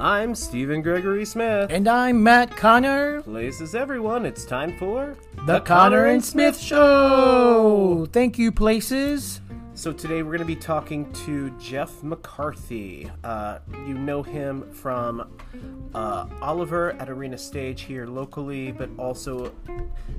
[0.00, 1.72] I'm Stephen Gregory Smith.
[1.72, 3.20] And I'm Matt Conner.
[3.22, 8.06] Places everyone, it's time for The, Conner and Smith Show.
[8.12, 9.40] Thank you, Places.
[9.74, 13.10] So today we're going to be talking to Jeff McCarthy.
[13.24, 13.58] Uh,
[13.88, 15.36] you know him from
[15.94, 19.52] uh, Oliver at Arena Stage here locally, but also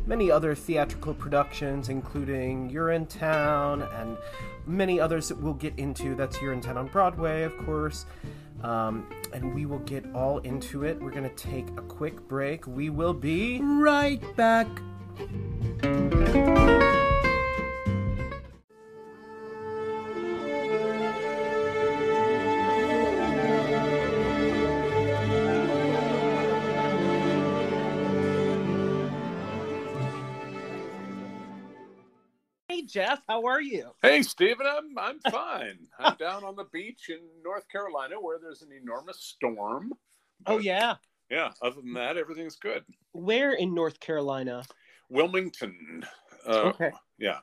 [0.06, 4.18] many other theatrical productions, including Urinetown and
[4.66, 6.16] many others that we'll get into.
[6.16, 8.06] That's Urinetown on Broadway, of course.
[8.64, 11.02] Um, and we will get all into it.
[11.02, 12.68] We're going to take a quick break.
[12.68, 14.68] We will be right back.
[32.90, 33.92] Jeff, how are you?
[34.02, 35.78] Hey, Stephen, I'm I'm fine.
[36.00, 39.94] I'm down on the beach in North Carolina where there's an enormous storm.
[40.48, 40.96] Oh, yeah.
[41.30, 41.52] yeah.
[41.62, 42.84] Other than that, everything's good.
[43.12, 44.64] Where in North Carolina?
[45.10, 46.06] Wilmington.
[46.48, 46.92] Uh, Okay.
[47.20, 47.40] Yeah,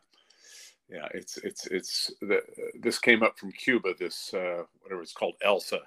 [0.88, 1.06] yeah.
[1.14, 2.40] It's it's it's the,
[2.80, 3.94] this came up from Cuba.
[3.96, 5.80] This uh, whatever it's called, Elsa,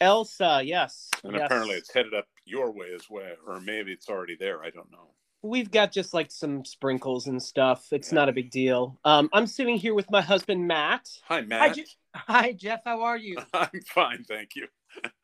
[0.00, 1.10] Elsa, yes.
[1.24, 1.42] and yes.
[1.44, 4.62] apparently it's headed up your way as well, or maybe it's already there.
[4.62, 5.10] I don't know.
[5.44, 7.92] We've got just like some sprinkles and stuff.
[7.92, 8.14] It's Yeah.
[8.16, 8.98] not a big deal.
[9.04, 11.06] Um, I'm sitting here with my husband, Matt.
[11.24, 11.74] Hi, Hi, Matt.
[11.76, 12.80] Je- Hi, Jeff.
[12.86, 13.36] How are you?
[13.52, 14.68] I'm fine, thank you.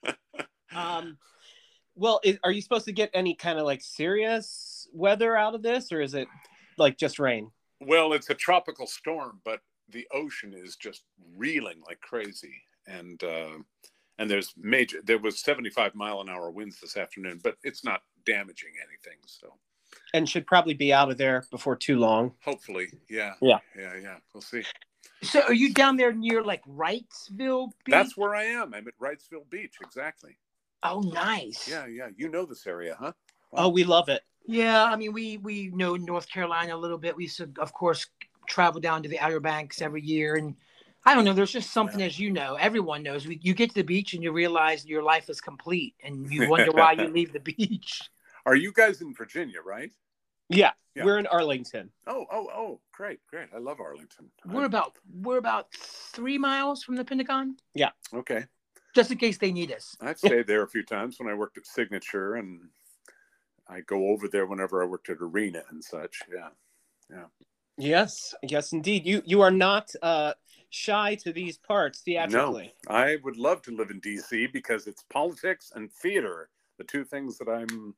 [0.73, 1.19] Um,
[1.97, 5.63] well, is, are you supposed to get any kind of like serious weather out of
[5.63, 6.29] this, or is it
[6.79, 7.51] like just rain?
[7.81, 11.03] Well, it's a tropical storm, but the ocean is just
[11.35, 12.55] reeling like crazy,
[12.87, 13.59] and uh,
[14.21, 14.98] and there's major.
[15.03, 19.19] There was 75 mile an hour winds this afternoon, but it's not damaging anything.
[19.27, 19.55] So
[20.12, 22.33] And should probably be out of there before too long.
[22.44, 23.58] hopefully, yeah, Yeah.
[23.78, 24.16] yeah, yeah.
[24.34, 24.64] We'll see.
[25.22, 27.92] So, are you down there near like Wrightsville Beach?
[27.92, 28.74] That's where I am.
[28.74, 29.74] I'm at Wrightsville Beach.
[29.83, 30.36] Exactly.
[30.83, 31.68] oh, nice.
[31.68, 32.08] Yeah, yeah.
[32.17, 33.12] You know this area, huh?
[33.52, 34.23] Oh, we love it.
[34.46, 37.14] Yeah, I mean, we we know North Carolina a little bit.
[37.17, 38.06] We used to, of course,
[38.48, 40.55] travel down to the Outer Banks every year, and
[41.05, 41.34] I don't know.
[41.34, 43.27] There's just something, as you know, everyone knows.
[43.27, 46.48] We, you get to the beach and you realize your life is complete, and you
[46.50, 48.00] wonder why you leave the beach.
[48.46, 49.92] Are you guys in Virginia, right?
[50.48, 51.05] Yeah, Yeah.
[51.05, 51.90] we're in Arlington.
[52.06, 52.80] Oh, oh, oh!
[52.92, 53.48] Great, great.
[53.55, 54.30] I love Arlington.
[54.45, 57.90] We're about we're about three miles from the Pentagon, Yeah.
[58.12, 58.46] okay.
[58.95, 59.96] just in case they need us.
[60.00, 62.68] I've stayed there a few times when I worked at Signature, and
[63.68, 66.20] I go over there whenever I worked at Arena and such.
[66.33, 66.48] Yeah,
[67.08, 67.27] yeah.
[67.77, 69.06] Yes, yes, indeed.
[69.06, 70.34] You you are not uh,
[70.70, 72.74] shy to these parts theatrically.
[72.89, 77.39] I would love to live in DC because it's politics and theater, the two things
[77.39, 77.95] that I'm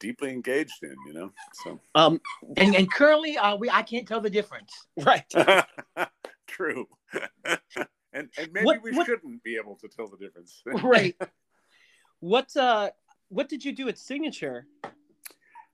[0.00, 0.96] deeply engaged in.
[1.06, 2.20] You know, so Um,
[2.56, 4.72] And and currently, uh, we I can't tell the difference.
[4.96, 5.24] right.
[6.48, 6.88] true.
[7.44, 10.62] and and maybe What- we what- shouldn't be able to tell the difference.
[10.82, 11.16] Right.
[12.20, 12.90] What uh,
[13.28, 14.66] what did you do at Signature?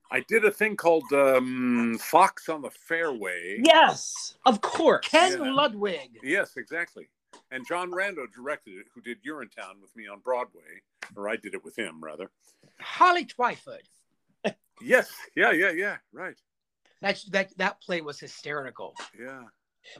[0.09, 3.59] I did a thing called um, Fox on the Fairway.
[3.61, 5.05] Yes, of course.
[5.05, 5.51] Ken Yeah.
[5.51, 6.17] Ludwig.
[6.23, 7.09] Yes, exactly.
[7.51, 10.81] And John Rando directed it, who did Urinetown with me on Broadway,
[11.17, 12.31] or I did it with him rather.
[12.79, 13.83] Holly Twyford.
[14.81, 16.35] Yes, yeah, yeah, yeah, right,
[17.01, 18.95] That's that that play was hysterical.
[19.19, 19.43] yeah.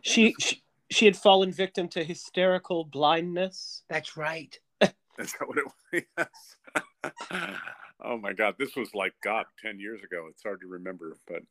[0.02, 3.84] She, she she had fallen victim to hysterical blindness.
[3.90, 4.58] That's right.
[4.82, 4.92] Is
[5.40, 6.04] that what it was?
[6.18, 7.14] Yes.
[8.04, 10.28] oh my God, this was like God ten years ago.
[10.30, 11.42] It's hard to remember, but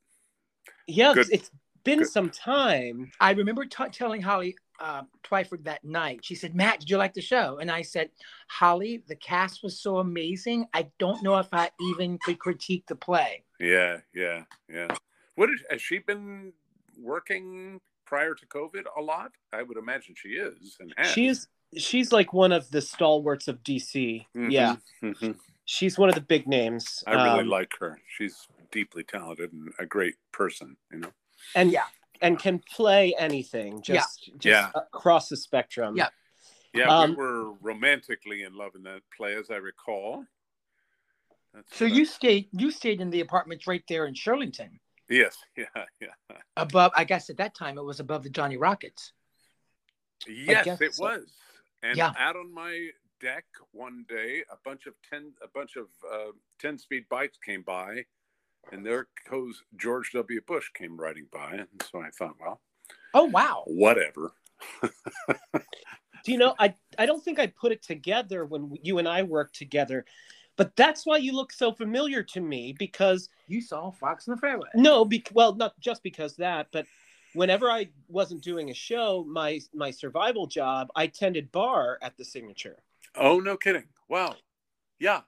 [0.86, 1.28] Yeah, Good.
[1.30, 1.50] it's
[1.86, 2.08] been Good.
[2.08, 3.10] some time.
[3.20, 6.20] I remember t- telling Holly uh, Twyford that night.
[6.22, 8.10] She said, "Matt, did you like the show?" And I said,
[8.48, 10.66] "Holly, the cast was so amazing.
[10.74, 14.88] I don't know if I even could critique the play." yeah, yeah, yeah.
[15.36, 16.52] What is, has she been
[17.00, 19.32] working prior to COVID a lot?
[19.52, 21.12] I would imagine she is, and has.
[21.12, 24.26] She's she's like one of the stalwarts of DC.
[24.36, 25.38] Mhm, Yeah, mhm.
[25.64, 27.02] she's one of the big names.
[27.06, 28.00] I really Um, like her.
[28.08, 30.76] She's deeply talented and a great person.
[30.90, 31.12] You know.
[31.54, 31.86] And Yeah.
[32.22, 33.82] and can play anything.
[33.82, 34.70] Just just Yeah.
[34.74, 35.96] across the spectrum.
[35.96, 36.08] Yeah.
[36.72, 40.26] Yeah, Um, we were romantically in love in that play, as I recall.
[41.54, 44.78] That's, So you stayed you stayed in the apartments right there in Shirlington,
[45.08, 45.64] yes, yeah,
[46.00, 46.08] yeah,
[46.56, 46.92] above.
[46.94, 49.12] I guess at that time it was above the Johnny Rockets.
[50.26, 51.04] yes, it so.
[51.04, 51.26] was.
[51.82, 52.12] And Yeah.
[52.18, 52.90] out on my
[53.20, 58.04] deck one day, a bunch of ten, a bunch of uh, ten-speed bikes came by,
[58.72, 60.40] and there goes George W.
[60.46, 62.60] Bush came riding by, and so I thought, well,
[63.14, 63.62] Oh wow!
[63.66, 64.32] whatever.
[66.24, 66.54] Do you know?
[66.58, 70.04] I I don't think I put it together when you and I worked together,
[70.56, 74.40] but that's why you look so familiar to me because You saw Fox on the
[74.40, 74.68] Fairway.
[74.74, 76.86] no, be, well, not just because that, but
[77.34, 82.24] whenever I wasn't doing a show, my my survival job, I tended bar at the
[82.24, 82.78] Signature.
[83.14, 83.84] Oh, no kidding!
[84.08, 84.34] Wow.
[84.98, 85.20] Yeah.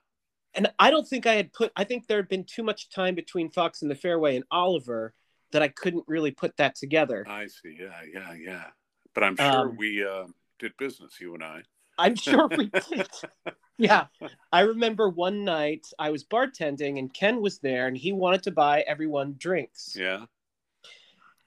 [0.55, 1.71] And I don't think I had put.
[1.75, 5.13] I think there had been too much time between Fox and the Fairway and Oliver
[5.51, 7.25] that I couldn't really put that together.
[7.27, 7.77] I see.
[7.79, 8.65] Yeah, yeah, yeah.
[9.13, 10.25] But I'm sure Um, we uh,
[10.59, 11.61] did business, you and I.
[11.97, 13.07] I'm sure we did.
[13.77, 14.05] Yeah.
[14.51, 18.51] I remember one night I was bartending and Ken was there and he wanted to
[18.51, 19.95] buy everyone drinks.
[19.97, 20.25] Yeah.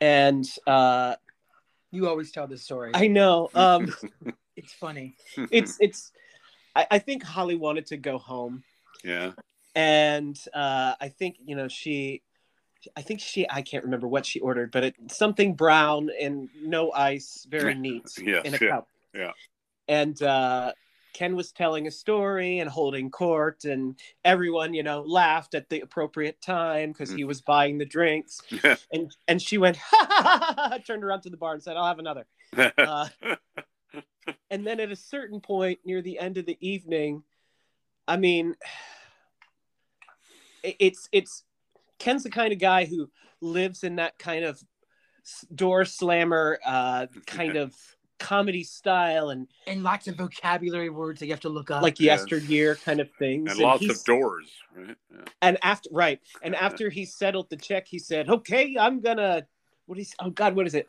[0.01, 1.17] And uh,
[1.91, 2.91] You always tell this story.
[2.95, 3.95] I know um,
[4.57, 5.17] it's funny.
[5.51, 6.13] it's it's.
[6.75, 8.65] I, I think Holly wanted to go home,
[9.03, 9.33] yeah.
[9.75, 12.23] and uh, I think you know she.
[12.97, 13.47] I think she.
[13.49, 18.05] I can't remember what she ordered, but it something brown and no ice, very neat
[18.19, 18.89] Yes, in a yeah, cup.
[19.15, 19.31] yeah.
[19.89, 20.73] And uh,
[21.13, 25.81] Ken was telling a story and holding court, and everyone, you know, laughed at the
[25.81, 28.41] appropriate time because he was buying the drinks.
[28.93, 31.63] And and she went, ha, ha, ha, ha, ha, turned around to the bar and
[31.63, 32.27] said, "I'll have another."
[32.77, 33.09] Uh,
[34.51, 37.23] and then at a certain point near the end of the evening,
[38.07, 38.55] I mean,
[40.62, 41.44] it's it's
[41.99, 43.11] Ken's the kind of guy who
[43.41, 44.62] lives in that kind of
[45.55, 47.75] door slammer uh, kind of
[48.19, 51.82] comedy style and And lots of vocabulary words that you have to look up.
[51.82, 52.20] like Yes.
[52.20, 53.50] yesteryear kind of things.
[53.50, 54.97] and lots of doors, right?
[55.43, 59.44] and after right and after he settled the check he said okay i'm gonna
[59.87, 60.88] what is oh god what is it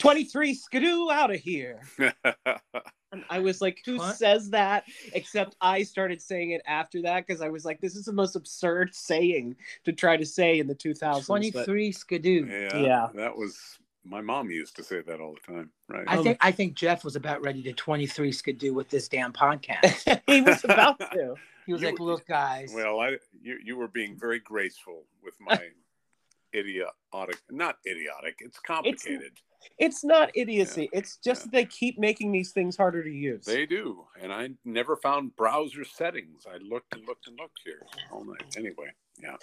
[0.00, 2.12] 23 skidoo out of here Yeah.
[3.14, 4.16] and i was like who What?
[4.16, 8.04] says that except i started saying it after that because i was like this is
[8.04, 12.46] the most absurd saying to try to say in the 2000s but- skidoo.
[12.46, 12.76] yeah.
[12.76, 13.08] Yeah.
[13.14, 16.04] That was my mom used to say that all the time, right?
[16.06, 19.32] I Oh, think I think Jeff was about ready to 23 skidoo with this damn
[19.32, 20.20] podcast.
[20.26, 21.34] he was about to
[21.64, 25.32] He was You- like, "Look, guys, Well, I you you were being very graceful with
[25.40, 25.58] my
[26.54, 28.36] idiotic, not idiotic.
[28.40, 29.22] It's complicated.
[29.32, 29.42] it's
[30.04, 31.44] not idiocy it's just Yeah.
[31.44, 35.34] that they keep making these things harder to use They do, and I never found
[35.36, 36.46] browser settings.
[36.46, 37.82] I looked and looked and looked here
[38.12, 38.56] all night.
[38.56, 38.90] Anyway,
[39.22, 39.36] yeah.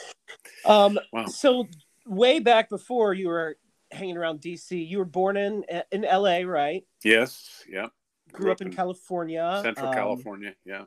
[0.65, 1.25] um Wow.
[1.27, 1.67] so
[2.05, 3.57] way back before you were
[3.91, 7.63] hanging around dc you were born in in la right Yes.
[7.67, 7.87] Yeah.
[8.31, 10.55] grew up in California, Central um, California.
[10.65, 10.85] Yeah.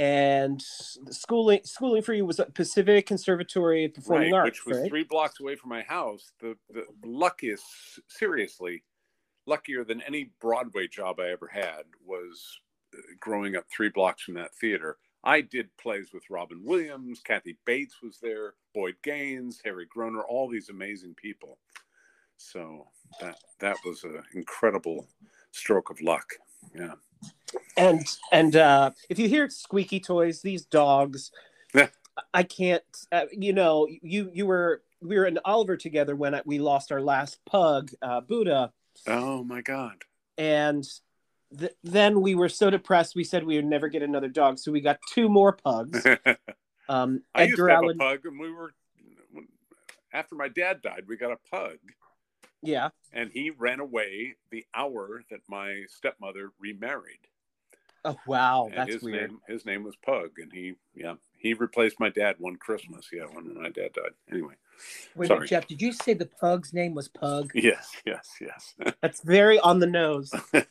[0.00, 0.62] And
[1.10, 4.88] schooling schooling for you was at Pacific Conservatory of Performing right, Arts, which was right?
[4.88, 6.32] three blocks away from my house.
[6.40, 8.82] The the luckiest, seriously,
[9.46, 12.60] luckier than any Broadway job I ever had was
[12.96, 14.96] uh, growing up three blocks from that theater.
[15.22, 20.48] I did plays with Robin Williams, Kathy Bates was there, Boyd Gaines, Harry Groner, all
[20.48, 21.58] these amazing people.
[22.38, 22.86] So
[23.20, 25.06] that that was an incredible
[25.50, 26.24] stroke of luck.
[26.74, 26.94] Yeah.
[27.76, 31.30] And and uh, if you hear squeaky toys, these dogs,
[31.74, 31.88] Yeah.
[32.34, 32.82] I can't.
[33.10, 36.92] Uh, you know, you you were we were in Oliver together when I, we lost
[36.92, 38.72] our last pug, uh, Buddha,
[39.06, 40.02] Oh my God.
[40.36, 40.84] and
[41.58, 44.70] th- then we were so depressed we said we would never get another dog, so
[44.70, 46.06] we got two more pugs.
[46.88, 48.72] Um, I used to have Allan, a pug, and we were
[50.12, 51.78] after my dad died, we got a pug,
[52.62, 57.26] yeah, and he ran away the hour that my stepmother remarried.
[58.04, 59.30] oh wow, and that's his weird.
[59.30, 63.08] name his name was Pug, and he yeah he replaced my dad one Christmas.
[63.12, 64.12] Yeah, when my dad died.
[64.30, 64.54] Anyway,
[65.14, 65.48] wait, sorry.
[65.48, 68.74] Jeff, did you say the pug's name was Pug?" yes, yes, yes.
[69.02, 70.32] That's very on the nose.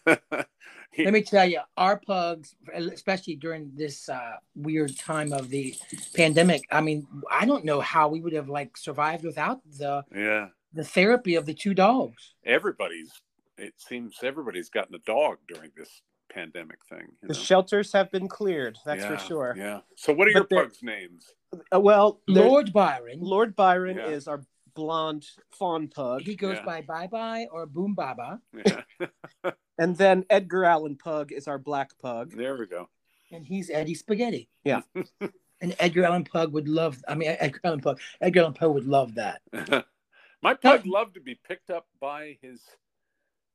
[0.92, 5.76] He- Let me tell you, our pugs, especially during this uh, weird time of the
[6.16, 6.64] pandemic.
[6.72, 10.84] I mean, I don't know how we would have like survived without the yeah, the
[10.84, 12.34] therapy of the two dogs.
[12.46, 13.12] everybody's.
[13.58, 16.02] It seems everybody's gotten a dog during this
[16.34, 17.08] pandemic thing.
[17.22, 17.40] you The know?
[17.40, 18.78] shelters have been cleared.
[18.86, 19.56] That's Yeah, for sure.
[19.58, 19.82] Yeah.
[19.96, 21.34] So, what are But your they're- pugs' names?
[21.76, 24.08] Uh, well, Lord Byron, Lord Byron Yeah.
[24.08, 24.42] is our
[24.76, 26.64] blonde fawn pug, he goes Yeah.
[26.66, 28.82] by Bye Bye or Boom Baba, Yeah.
[29.78, 32.32] and then Edgar Allan Pug is our black pug.
[32.32, 32.88] there we go.
[33.32, 34.48] and he's Eddie Spaghetti.
[34.64, 34.82] Yeah.
[35.62, 37.04] and Edgar Allan Pug would love.
[37.10, 38.00] I mean, Edgar Allan Pug.
[38.22, 39.42] Edgar Allan Poe would love that.
[40.42, 42.62] My pug loved to be picked up by his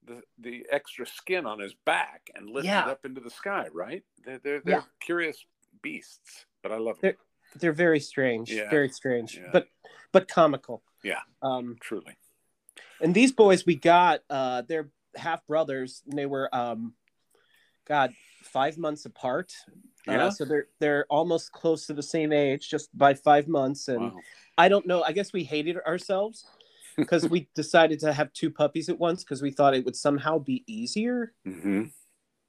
[0.07, 2.85] the the extra skin on his back and lifted Yeah.
[2.87, 3.69] up into the sky.
[3.73, 4.03] Right?
[4.25, 4.83] They're they're, they're Yeah.
[5.01, 5.45] curious
[5.83, 7.15] beasts, but I love them
[7.57, 8.69] They're very strange, Yeah.
[8.71, 9.69] very strange, but
[10.13, 10.83] but comical.
[11.03, 11.21] Yeah.
[11.43, 12.17] Um, truly.
[13.01, 16.95] and these boys we got, uh, they're half brothers, and they were, um,
[17.85, 19.53] God, five months apart.
[20.07, 20.27] Yeah.
[20.27, 23.89] Uh, so they're they're almost close to the same age, just by five months.
[23.89, 24.21] And Wow.
[24.59, 25.03] I don't know.
[25.03, 26.47] I guess we hated ourselves
[26.97, 30.39] because we decided to have two puppies at once because we thought it would somehow
[30.39, 31.33] be easier.
[31.45, 31.85] hmm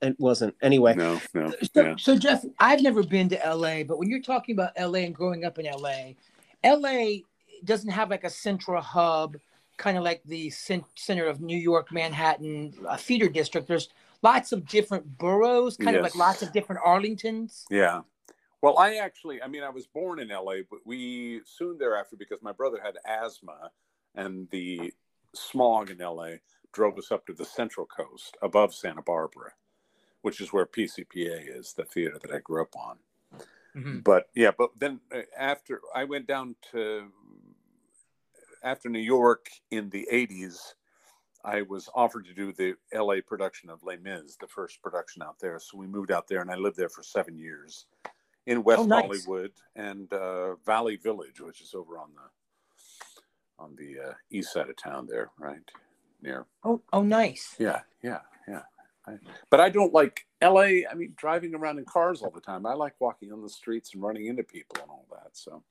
[0.02, 0.56] It wasn't.
[0.62, 1.52] Anyway, No, no.
[1.74, 1.96] So, Yeah.
[1.98, 5.46] so Jeff, I've never been to LA, but when you're talking about LA and growing
[5.46, 6.14] up in LA,
[6.64, 7.22] LA
[7.64, 9.38] doesn't have like a central hub,
[9.78, 13.68] kind of like the center of New York, Manhattan, a feeder district.
[13.68, 13.90] There's
[14.22, 17.64] lots of different boroughs, kind of like lots of different Arlingtons.
[17.70, 18.02] Yeah.
[18.62, 22.42] Well, I actually, I mean, I was born in LA, but we soon thereafter, because
[22.42, 23.70] my brother had asthma
[24.16, 24.94] and the
[25.34, 26.38] smog in LA
[26.72, 29.52] drove us up to the Central Coast above Santa Barbara,
[30.22, 32.98] which is where PCPA is, the theater that I grew up on.
[33.76, 34.04] Mhm.
[34.04, 37.12] But yeah, but then uh, after I went down to
[38.64, 40.74] after New York in the 80s,
[41.44, 45.38] I was offered to do the LA production of Les Mis, the first production out
[45.40, 45.60] there.
[45.60, 47.86] So we moved out there and I lived there for seven years
[48.48, 49.04] in West Oh, nice.
[49.04, 52.22] Hollywood and uh, Valley Village, which is over on the
[53.60, 55.60] on the uh, east side of town there, right
[56.22, 56.46] near.
[56.64, 57.56] Oh, oh, nice.
[57.60, 58.62] Yeah, yeah, yeah.
[59.08, 59.14] I,
[59.50, 60.82] but I don't like LA.
[60.90, 62.66] I mean, driving around in cars all the time.
[62.66, 65.30] I like walking on the streets and running into people and all that.
[65.34, 65.64] So.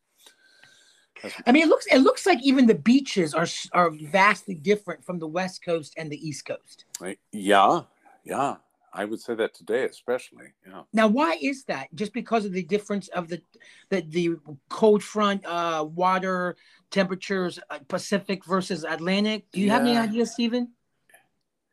[1.46, 5.18] I mean, it looks it looks like even the beaches are are vastly different from
[5.18, 6.84] the West Coast and the East Coast.
[7.00, 7.18] Right.
[7.32, 7.82] Yeah,
[8.24, 8.56] yeah.
[8.94, 10.46] I would say that today, especially.
[10.66, 10.82] Yeah.
[10.92, 11.88] Now, why is that?
[11.94, 13.42] Just because of the difference of the
[13.90, 14.36] the, the
[14.68, 16.56] cold front uh, water
[16.90, 19.50] temperatures, uh, Pacific versus Atlantic?
[19.50, 20.02] Do you have any Yeah.
[20.02, 20.72] idea, Stephen?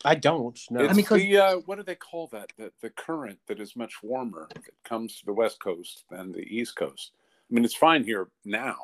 [0.04, 0.84] I don't know.
[0.84, 2.52] It's mean, 'cause- the uh, what do they call that?
[2.58, 6.42] The the current that is much warmer that comes to the west coast than the
[6.42, 7.12] east coast.
[7.50, 8.80] I mean, it's fine here now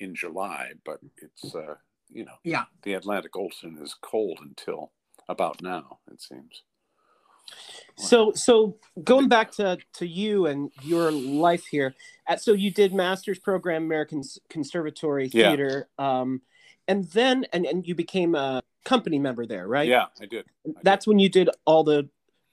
[0.00, 1.76] in July, but it's uh,
[2.08, 2.64] you know Yeah.
[2.82, 4.90] the Atlantic Ocean is cold until
[5.28, 6.00] about now.
[6.10, 6.64] It seems.
[7.96, 11.94] So, so going back to to you and your life here,
[12.26, 15.50] at, so you did master's program American Conservatory Yeah.
[15.50, 16.40] Theater, um,
[16.88, 19.88] and then and and you became a company member there, right?
[19.88, 20.46] Yeah, I did.
[20.82, 22.08] That's when you did all the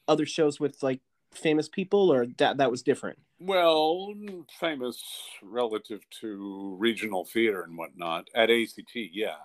[0.07, 0.99] other shows with like
[1.33, 3.19] famous people, or that that was different.
[3.39, 4.13] Well,
[4.59, 5.03] famous
[5.43, 9.35] relative to regional theater and whatnot at ACT, yeah.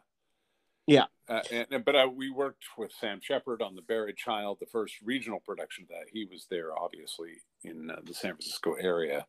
[0.92, 1.06] Yeah.
[1.28, 4.96] Uh, and, but I, we worked with Sam Shepard on The Buried Child, the first
[5.02, 6.10] regional production of that.
[6.12, 9.26] He was there, obviously, in uh, the San Francisco area.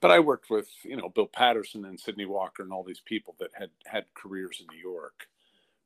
[0.00, 3.36] But I worked with, you know, Bill Patterson and Sydney Walker and all these people
[3.38, 5.28] that had had careers in New York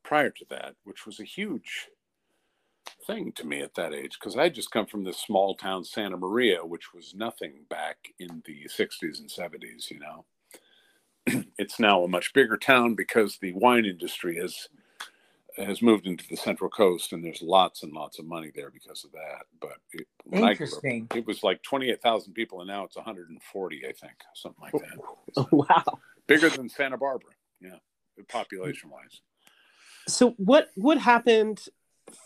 [0.04, 1.88] prior to that, which was a huge
[3.06, 6.16] thing to me at that age because I just come from this small town Santa
[6.16, 9.90] Maria, which was nothing back in the 60s and 70s.
[9.90, 10.24] You know,
[11.58, 14.68] it's now a much bigger town because the wine industry has
[15.56, 19.04] has moved into the Central Coast, and there's lots and lots of money there because
[19.04, 19.46] of that.
[19.60, 21.08] But it, when I grew up, Interesting.
[21.14, 24.98] it was like 28,000 people, and now it's 140, I think, something like that.
[25.36, 25.98] Oh, wow.
[26.26, 27.76] Bigger than Santa Barbara, yeah,
[28.28, 29.20] population wise.
[30.06, 31.66] So what what happened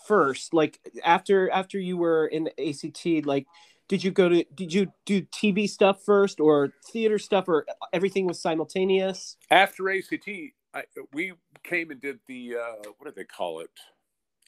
[0.06, 0.52] first?
[0.52, 3.46] Like after after you were in ACT, like
[3.88, 8.26] did you go to did you do TV stuff first or theater stuff or everything
[8.26, 9.36] was simultaneous?
[9.50, 10.28] after ACT,
[10.74, 11.32] I, we
[11.64, 13.70] came and did the uh, what do they call it?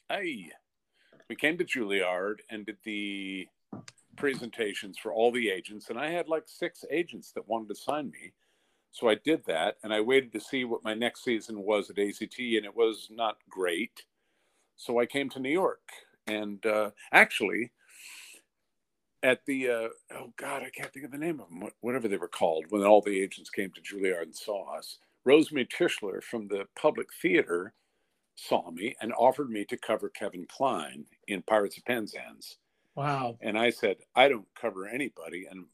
[0.09, 0.51] Hey,
[1.29, 3.47] we came to Juilliard and did the
[4.17, 8.11] presentations for all the agents, and I had like six agents that wanted to sign
[8.11, 8.33] me.
[8.91, 11.97] So I did that, and I waited to see what my next season was at
[11.97, 14.03] ACT, and it was not great.
[14.75, 15.89] So I came to New York,
[16.27, 17.71] and uh, actually,
[19.23, 22.17] at the uh, oh god, I can't think of the name of them, whatever they
[22.17, 24.99] were called, when all the agents came to Juilliard and saw us.
[25.27, 27.73] Rosemarie Tichler from the Public Theater
[28.35, 32.57] saw me and offered me to cover Kevin Kline in Pirates of Penzance.
[32.95, 33.37] Wow.
[33.41, 35.47] And I said, I don't cover anybody.
[35.49, 35.65] And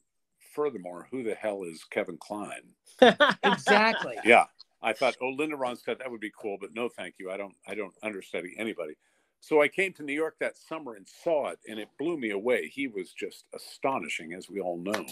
[0.54, 2.74] furthermore, who the hell is Kevin Kline?
[3.42, 4.16] Exactly.
[4.24, 4.44] Yeah.
[4.80, 7.30] I thought, oh, Linda Ronstadt, that would be cool, but no, thank you.
[7.30, 8.94] I don't, I don't understudy anybody.
[9.40, 12.30] So I came to New York that summer and saw it, and it blew me
[12.30, 12.68] away.
[12.68, 15.04] He was just astonishing, as we all know.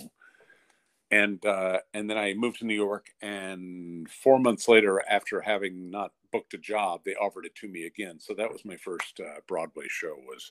[1.10, 5.88] And uh, and then I moved to New York, and four months later, after having
[5.88, 8.18] not booked a job, they offered it to me again.
[8.18, 10.16] So that was my first uh, Broadway show.
[10.26, 10.50] Was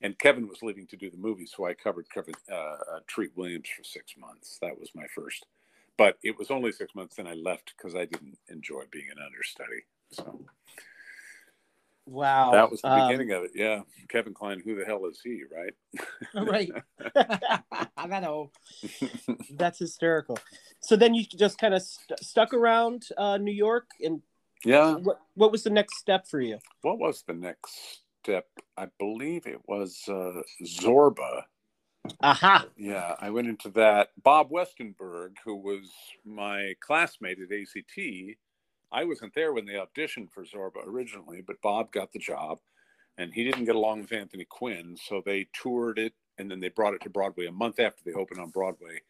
[0.00, 3.36] and Kevin was leaving to do the movie, so I covered Kevin uh, uh, Treat
[3.36, 4.58] Williams for six months.
[4.62, 5.44] That was my first,
[5.98, 7.16] but it was only six months.
[7.16, 9.82] Then I left because I didn't enjoy being an understudy.
[10.10, 10.40] So
[12.06, 12.52] wow.
[12.52, 13.52] that was the Um, beginning of it.
[13.54, 14.60] Yeah, Kevin Kline.
[14.64, 15.42] Who the hell is he?
[15.50, 15.74] Right?
[16.34, 16.72] right.
[17.96, 18.50] I know.
[19.50, 20.38] That's hysterical.
[20.80, 24.22] So then you just kind of st- stuck around uh, New York, and
[24.64, 24.94] Yeah.
[24.96, 26.58] what what was the next step for you?
[26.82, 28.46] What was the next step?
[28.76, 31.44] I believe it was uh, Zorba.
[32.20, 32.66] Aha!
[32.76, 34.08] Yeah, I went into that.
[34.20, 35.88] Bob Westenberg, who was
[36.24, 38.36] my classmate at ACT,
[38.92, 42.58] I wasn't there when they auditioned for Zorba originally, but Bob got the job
[43.18, 44.96] and he didn't get along with Anthony Quinn.
[45.02, 47.46] So they toured it and then they brought it to Broadway.
[47.46, 49.00] A month after they opened on Broadway,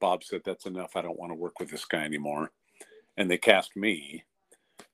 [0.00, 0.96] Bob said, That's enough.
[0.96, 2.52] I don't want to work with this guy anymore.
[3.16, 4.24] And they cast me.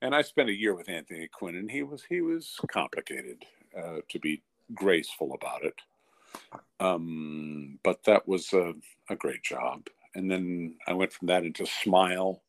[0.03, 3.45] And I spent a year with Anthony Quinn, and he was he was complicated
[3.77, 4.43] uh, to be
[4.75, 5.75] graceful about it.
[6.81, 8.75] Um, but that was a,
[9.11, 12.43] a great job, and then I went from that into Smile,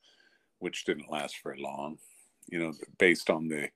[0.62, 1.98] which didn't last very long.
[2.48, 3.70] You know, based on the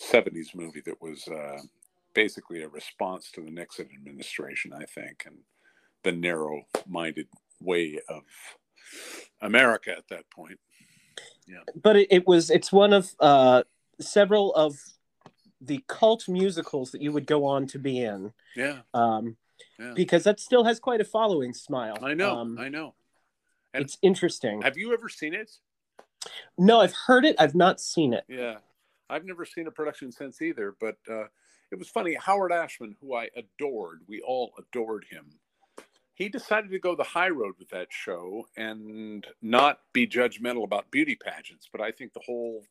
[0.00, 1.60] '70s movie that was uh,
[2.14, 5.38] basically a response to the Nixon administration, I think, and
[6.02, 7.28] the narrow-minded
[7.60, 8.22] way of
[9.40, 10.58] America at that point.
[11.46, 11.60] Yeah.
[11.80, 13.62] But it, it was it's one of uh,
[14.00, 14.76] several of
[15.60, 18.32] the cult musicals that you would go on to be in.
[18.56, 18.80] Yeah.
[18.92, 19.36] Um,
[19.78, 19.92] yeah.
[19.94, 21.54] Because that still has quite a following.
[21.54, 21.98] Smile.
[22.02, 22.36] I know.
[22.36, 22.94] Um, I know.
[23.72, 24.62] And it's interesting.
[24.62, 25.50] Have you ever seen it?
[26.58, 27.36] No, I've heard it.
[27.38, 28.24] I've not seen it.
[28.28, 28.56] Yeah,
[29.08, 30.76] I've never seen a production since either.
[30.80, 31.24] But uh,
[31.70, 32.14] it was funny.
[32.14, 35.26] Howard Ashman, who I adored, we all adored him.
[36.14, 40.90] He decided to go the high road with that show and not be judgmental about
[40.92, 41.68] beauty pageants.
[41.70, 42.62] But I think the whole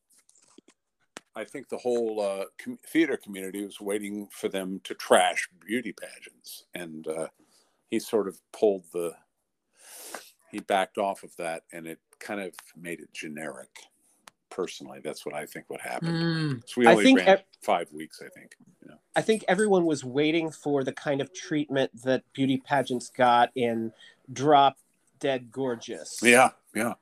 [1.36, 5.92] I think the whole uh, com- theater community was waiting for them to trash beauty
[5.92, 7.28] pageants, and uh,
[7.90, 9.14] he sort of pulled the
[10.52, 13.70] he backed off of that, and it kind of made it generic.
[14.50, 16.10] Personally, that's what I think would happen.
[16.10, 18.56] Mm, so we only ran e- five weeks, I think.
[18.84, 18.98] You know.
[19.16, 23.92] I think everyone was waiting for the kind of treatment that beauty pageants got in
[24.32, 24.78] Drop
[25.20, 26.20] Dead Gorgeous.
[26.22, 26.94] Yeah, yeah.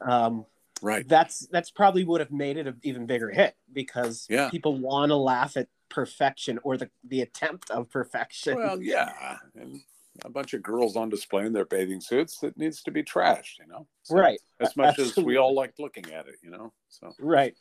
[0.00, 0.44] Um,
[0.82, 4.48] right that's that's probably would have made it an even bigger hit because yeah.
[4.50, 9.80] people want to laugh at perfection or the the attempt of perfection well yeah and
[10.24, 13.58] a bunch of girls on display in their bathing suits that needs to be trashed
[13.58, 15.22] you know so right as much Absolutely.
[15.22, 17.54] as we all liked looking at it you know so right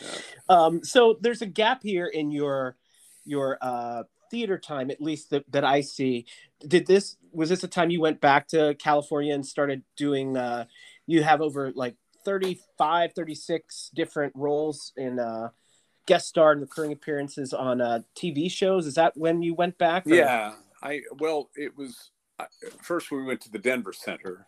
[0.00, 0.08] yeah.
[0.48, 2.76] um so there's a gap here in your
[3.24, 6.26] your uh theater time at least that, that i see
[6.66, 10.64] did this was this a time you went back to california and started doing uh
[11.06, 15.50] you have over like 35, 36 different roles in uh,
[16.06, 18.86] guest star and recurring appearances on uh, TV shows.
[18.86, 20.06] Is that when you went back?
[20.06, 20.14] Or?
[20.14, 22.10] Yeah, I well, it was
[22.80, 24.46] first we went to the Denver Center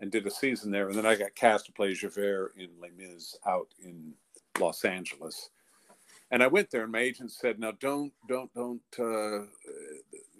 [0.00, 2.90] and did a season there, and then I got cast to play Javert in Les
[2.96, 4.12] Mis out in
[4.60, 5.50] Los Angeles.
[6.30, 8.80] And I went there, and my agent said, "Now, don't, don't, don't.
[8.98, 9.46] Uh,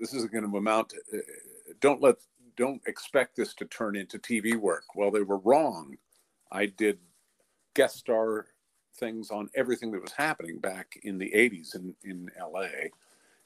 [0.00, 0.90] this isn't going to amount.
[0.90, 1.20] To, uh,
[1.80, 2.16] don't let,
[2.56, 5.96] don't expect this to turn into TV work." Well, they were wrong
[6.52, 6.98] I did
[7.74, 8.46] guest star
[8.96, 12.68] things on everything that was happening back in the 80s in, in LA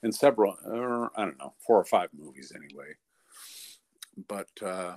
[0.06, 2.94] and several, uh, I don't know, four or five movies anyway.
[4.28, 4.94] But, uh,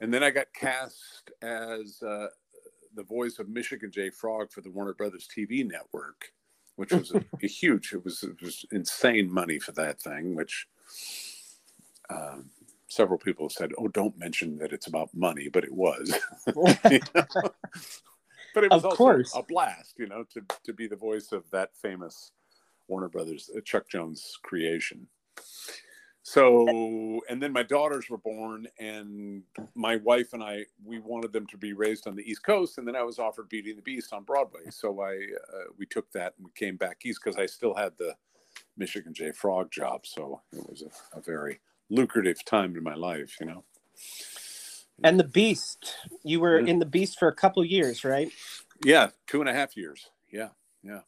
[0.00, 2.26] and then I got cast as uh,
[2.96, 4.10] the voice of Michigan J.
[4.10, 6.32] Frog for the Warner Brothers TV network,
[6.74, 10.66] which was a, a huge, it was, it was insane money for that thing, which,
[12.10, 12.50] um,
[12.88, 16.12] several people have said, "Oh, don't mention that it's about money," but it was.
[18.52, 19.32] But it was of also course.
[19.36, 22.32] a blast, you know, to to be the voice of that famous
[22.90, 25.06] Warner Brothers uh, Chuck Jones creation.
[26.22, 29.42] So, and then my daughters were born, and
[29.74, 32.86] my wife and I, we wanted them to be raised on the East Coast, and
[32.86, 34.60] then I was offered Beauty and the Beast on Broadway.
[34.70, 37.92] So I, uh, we took that and we came back east because I still had
[37.98, 38.14] the
[38.76, 39.32] Michigan J.
[39.32, 40.06] Frog job.
[40.06, 43.64] So it was a, a very lucrative time in my life, you know.
[45.02, 48.30] And the Beast, you were in the Beast for a couple years, right?
[48.84, 50.10] Yeah, two and a half years.
[50.30, 50.50] Yeah,
[50.82, 51.00] yeah,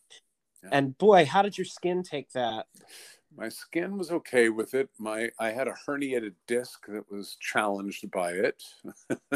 [0.63, 0.69] yeah.
[0.73, 2.67] And boy, how did your skin take that?
[3.37, 4.91] My skin was okay with it.
[4.99, 8.63] My I had a herniated disc that was challenged by it,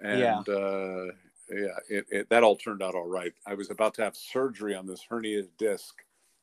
[0.00, 1.06] and yeah, uh,
[1.50, 3.32] yeah, it, it, that all turned out all right.
[3.46, 5.96] I was about to have surgery on this herniated disc,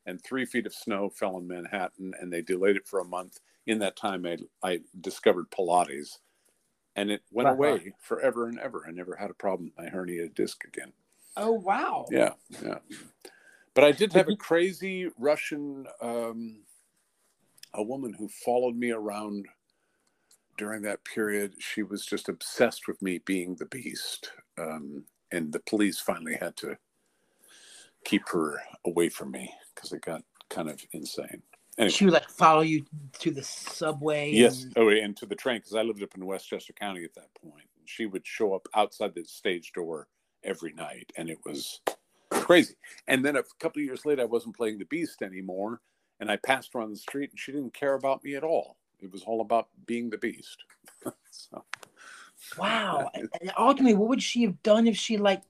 [0.05, 3.39] and three feet of snow fell in Manhattan, and they delayed it for a month
[3.69, 6.17] in that time, I, I discovered Pilates
[6.95, 7.55] and it went uh-huh.
[7.55, 8.83] away forever and ever.
[8.87, 10.91] I never had a problem with my herniated disc again.
[11.37, 12.07] Oh, wow.
[12.09, 12.33] Yeah.
[12.63, 12.79] Yeah.
[13.79, 16.63] But I did have a crazy Russian, um,
[17.73, 19.47] a woman who followed me around
[20.57, 21.53] during that period.
[21.59, 24.31] She was just obsessed with me being the beast.
[24.57, 26.77] Um, and the police finally had to
[28.03, 31.41] keep her away from me because it got kind of insane.
[31.77, 31.89] Anyway.
[31.89, 32.83] She would like follow you
[33.19, 34.29] to the subway.
[34.29, 34.63] Yes.
[34.63, 34.73] And...
[34.75, 37.69] Oh, and to the train because I lived up in Westchester County at that point.
[37.85, 40.09] She would show up outside the stage door
[40.43, 41.79] every night, and it was
[42.29, 42.75] crazy.
[43.07, 45.81] And then a couple of years later, I wasn't playing the Beast anymore,
[46.19, 48.77] and I passed her on the street, and she didn't care about me at all.
[48.99, 50.63] It was all about being the Beast.
[51.31, 51.63] so.
[52.57, 53.09] Wow.
[53.13, 55.41] and ultimately, what would she have done if she like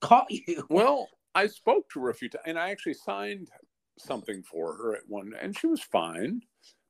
[0.00, 0.66] caught you?
[0.68, 3.50] Well, I spoke to her a few times, and I actually signed
[3.98, 6.42] something for her at one, and she was fine,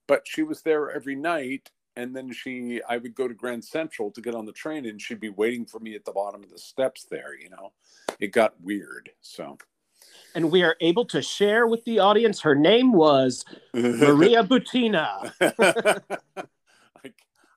[0.07, 1.71] but she was there every night.
[1.97, 5.01] And then she, I would go to Grand Central to get on the train, and
[5.01, 7.39] she'd be waiting for me at the bottom of the steps there.
[7.41, 7.73] You know,
[8.19, 9.11] it got weird.
[9.21, 9.59] So,
[10.35, 12.41] and we are able to share with the audience.
[12.41, 15.33] Her name was Maria Butina.
[15.41, 17.11] I,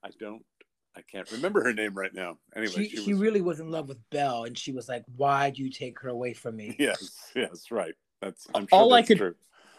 [0.03, 0.43] I don't
[0.95, 2.37] I can't remember her name right now.
[2.55, 5.03] Anyway, she, she, she, was, really was in love with Belle, and she was like,
[5.15, 7.93] "Why do you take her away from me?" yes, yes, right.
[8.21, 9.35] That's I'm sure All I that's could- true.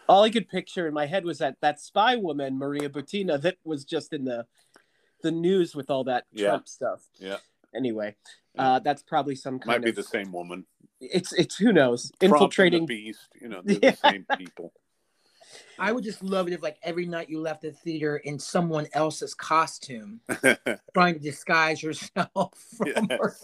[0.09, 3.57] All I could picture in my head was that that spy woman Maria Butina that
[3.63, 4.45] was just in the
[5.21, 6.47] the news with all that Yeah.
[6.49, 7.01] Trump stuff.
[7.19, 7.37] Yeah.
[7.75, 8.15] Anyway,
[8.55, 8.71] Yeah.
[8.75, 10.65] uh, that's probably some kind of Might be of the same woman.
[10.99, 12.85] it's it's who knows Trump and infiltrating.
[12.85, 13.27] the beast.
[13.39, 13.91] You know, they're Yeah.
[13.91, 14.73] the same people.
[15.79, 18.87] I would just love it if, like, every night you left the theater in someone
[18.93, 20.19] else's costume,
[20.93, 23.35] trying to disguise yourself from her.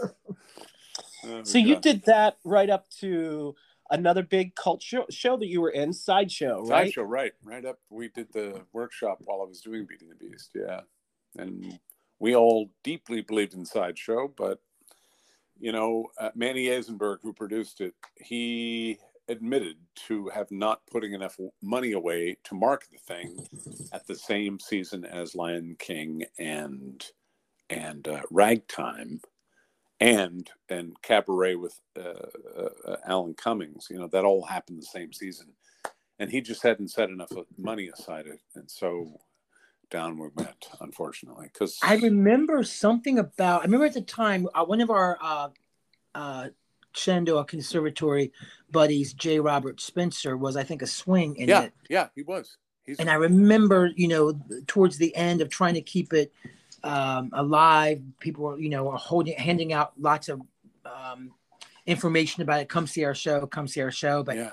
[1.23, 3.56] Oh, So you did that right up to
[3.99, 6.86] another big cult show, show that you were in, sideshow, right?
[6.86, 7.79] Sideshow, right, right up.
[7.89, 10.81] We did the workshop while I was doing Beating the Beast, yeah,
[11.38, 11.79] and
[12.19, 14.60] we all deeply believed in Sideshow, but
[15.60, 19.77] you know, uh, Manny Azenberg, who produced it, he admitted
[20.08, 23.47] to have not putting enough money away to market the thing
[23.91, 27.03] at the same season as Lion King and
[27.69, 29.21] and uh, Ragtime
[29.99, 32.27] and and Cabaret with uh,
[32.58, 33.88] uh, uh, Alan Cummings.
[33.89, 35.47] You know, that all happened the same season
[36.19, 39.19] and he just hadn't set enough money aside it and so
[39.89, 43.62] down we went unfortunately because I remember something about.
[43.62, 45.49] I remember at the time uh, one of our uh,
[46.15, 46.47] uh,
[46.93, 48.31] Shenandoah Conservatory
[48.71, 49.39] buddies, J.
[49.39, 53.12] Robert Spencer, was I think a swing in yeah it, yeah he was he's and
[53.12, 56.34] I remember you know towards the end of trying to keep it
[56.85, 60.41] um, alive, people were you know were holding handing out lots of
[60.85, 61.31] um,
[61.85, 62.69] information about it.
[62.69, 63.45] Come see our show.
[63.47, 64.23] Come see our show.
[64.23, 64.51] But yeah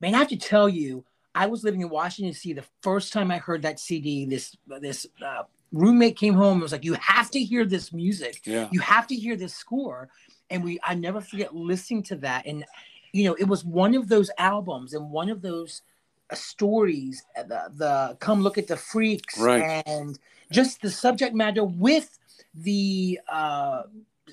[0.00, 2.52] man, I have to tell you, I was living in Washington D.C.
[2.52, 4.24] the first time I heard that CD.
[4.26, 8.40] This this uh, roommate came home and was like, "You have to hear this music.
[8.44, 10.08] yeah You have to hear this score."
[10.50, 12.46] And we, I never forget listening to that.
[12.46, 12.64] And
[13.12, 15.82] you know, it was one of those albums and one of those
[16.30, 17.22] uh, stories.
[17.36, 19.82] uh, The the come look at the freaks Right.
[19.86, 20.18] and
[20.50, 22.18] just the subject matter with
[22.54, 23.82] the uh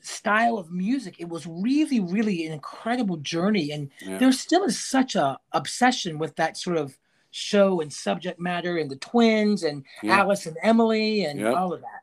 [0.02, 4.78] style of music it was really really an incredible journey and yeah there still is
[4.80, 6.98] such a obsession with that sort of
[7.32, 10.20] show and subject matter and the twins and Yeah.
[10.20, 11.52] Alice and Emily and Yeah.
[11.54, 12.02] all of that.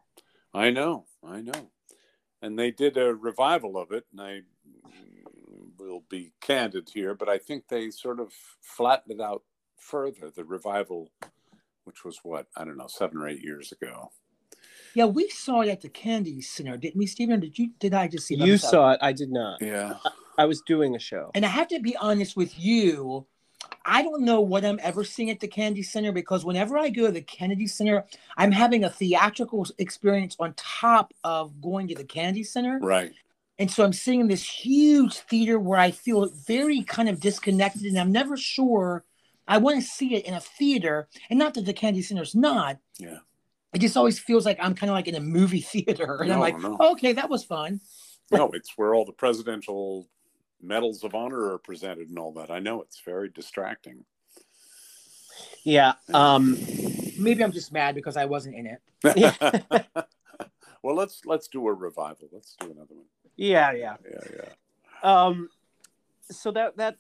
[0.55, 1.71] i know i know
[2.41, 4.41] and they did a revival of it and i
[5.79, 9.43] will be candid here but i think they sort of flattened it out
[9.77, 11.11] further the revival
[11.85, 14.11] which was what i don't know seven or eight years ago
[14.95, 17.41] Yeah, we saw it at the Kennedy Center, didn't we, Stephen?
[17.41, 17.71] Did you?
[17.79, 18.35] Did I just see?
[18.35, 18.71] You myself?
[18.71, 19.61] saw it, I did not.
[19.63, 19.95] yeah
[20.39, 21.31] I was doing a show.
[21.35, 23.27] And I have to be honest with you.
[23.85, 27.07] I don't know what I'm ever seeing at the Kennedy Center because whenever I go
[27.07, 28.05] to the Kennedy Center,
[28.37, 32.79] I'm having a theatrical experience on top of going to the Kennedy Center.
[32.81, 33.13] right
[33.59, 37.99] And so I'm seeing this huge theater where I feel very kind of disconnected and
[37.99, 39.05] I'm never sure
[39.49, 41.09] I want to see it in a theater.
[41.31, 42.79] And not that the Kennedy Center's not.
[42.99, 43.19] yeah
[43.75, 46.19] It just always feels like I'm kind of like in a movie theater.
[46.23, 46.77] And I'm like, no.
[46.81, 47.81] okay, that was fun.
[48.31, 50.09] no, it's where all the presidential
[50.63, 52.51] medals of honor are presented and all that.
[52.51, 54.05] I know it's very distracting.
[55.65, 55.95] Yeah.
[56.13, 56.59] Um,
[57.19, 58.81] Maybe I'm just mad because I wasn't in it.
[59.17, 59.83] Yeah.
[60.83, 62.29] well, let's let's do a revival.
[62.33, 63.07] Let's do another one.
[63.37, 63.97] yeah, yeah.
[64.11, 65.25] Yeah, yeah.
[65.27, 65.49] Um,
[66.31, 66.97] so that that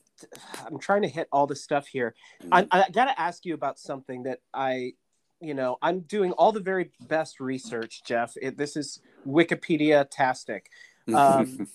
[0.66, 2.14] I'm trying to hit all the stuff here.
[2.50, 4.92] I, I got to ask you about something that I,
[5.40, 8.34] you know, I'm doing all the very best research, Jeff.
[8.40, 10.70] It, this is Wikipedia tastic.
[11.14, 11.68] Um,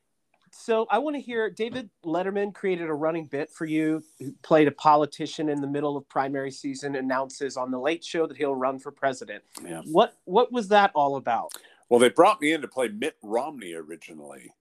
[0.50, 4.02] so I want to hear David Letterman created a running bit for you.
[4.18, 8.26] Who played a politician in the middle of primary season, announces on the Late Show
[8.26, 9.42] that he'll run for president.
[9.64, 9.82] yeah.
[9.84, 11.52] What what was that all about?
[11.88, 14.52] Well, they brought me in to play Mitt Romney originally,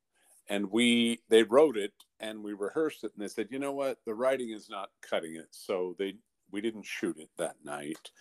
[0.54, 3.98] and we they wrote it and we rehearsed it, and they said, you know what,
[4.06, 6.14] the writing is not cutting it, so they
[6.52, 8.12] we didn't shoot it that night,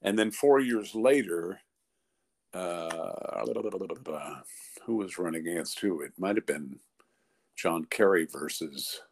[0.00, 1.60] and then four years later,
[2.54, 3.44] uh,
[4.86, 6.00] who was running against who?
[6.00, 6.78] It might have been
[7.54, 9.02] John Kerry versus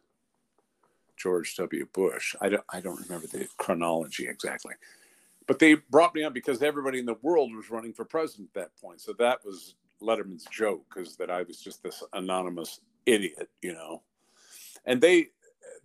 [1.15, 1.87] George W.
[1.93, 2.35] Bush.
[2.41, 4.73] I don't I don't remember the chronology exactly.
[5.45, 8.61] But they brought me on because everybody in the world was running for president at
[8.61, 9.01] that point.
[9.01, 14.01] So that was Letterman's joke, is that I was just this anonymous idiot, you know.
[14.85, 15.27] And they,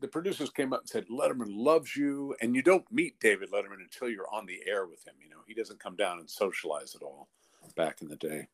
[0.00, 2.34] the producers came up and said, Letterman loves you.
[2.40, 5.14] And you don't meet David Letterman until you're on the air with him.
[5.22, 7.28] You know, he doesn't come down and socialize at all
[7.76, 8.48] back in the day.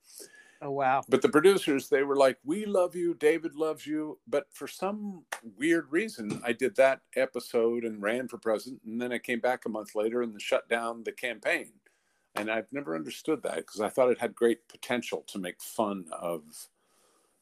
[0.63, 1.03] Oh wow!
[1.09, 5.25] But the producers, they were like, "We love you, David loves you." But for some
[5.59, 9.67] weird reason, I did that episode and ran for president, and then I came back
[9.67, 11.73] a month later and shut down the campaign.
[12.37, 16.07] And I've never understood that because I thought it had great potential to make fun
[16.13, 16.43] of,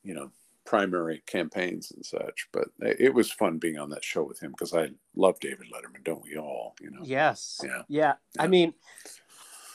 [0.03, 0.31] you know,
[0.65, 2.49] primary campaigns and such.
[2.53, 6.05] But it was fun being on that show with him because I love David Letterman,
[6.05, 6.75] don't we all?
[6.81, 7.01] You know.
[7.03, 7.61] Yes.
[7.65, 7.83] Yeah.
[7.89, 8.15] Yeah.
[8.39, 8.75] I mean,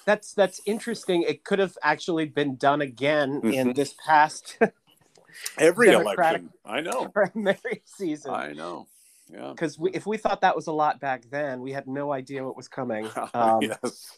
[0.05, 1.23] that's that's interesting.
[1.23, 3.75] It could have actually been done again in Mhm.
[3.75, 4.57] this past
[5.57, 8.31] Every Democratic- election, I know, primary season.
[8.33, 8.87] I know.
[9.31, 9.49] Yeah.
[9.51, 12.55] Because if we thought that was a lot back then, we had no idea what
[12.55, 13.07] was coming.
[13.33, 14.17] Um, yes.